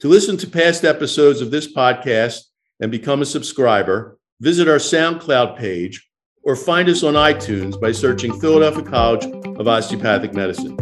To 0.00 0.08
listen 0.08 0.36
to 0.38 0.46
past 0.46 0.84
episodes 0.84 1.40
of 1.40 1.50
this 1.50 1.72
podcast 1.72 2.42
and 2.78 2.92
become 2.92 3.20
a 3.20 3.26
subscriber, 3.26 4.18
visit 4.40 4.68
our 4.68 4.76
SoundCloud 4.76 5.58
page 5.58 6.08
or 6.42 6.56
find 6.56 6.88
us 6.88 7.02
on 7.02 7.14
iTunes 7.14 7.80
by 7.80 7.92
searching 7.92 8.38
Philadelphia 8.40 8.82
College 8.82 9.24
of 9.58 9.68
Osteopathic 9.68 10.34
Medicine. 10.34 10.76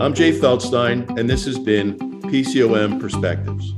I'm 0.00 0.14
Jay 0.14 0.32
Feldstein, 0.32 1.18
and 1.18 1.28
this 1.28 1.44
has 1.44 1.58
been 1.58 1.98
PCOM 2.22 3.00
Perspectives. 3.00 3.74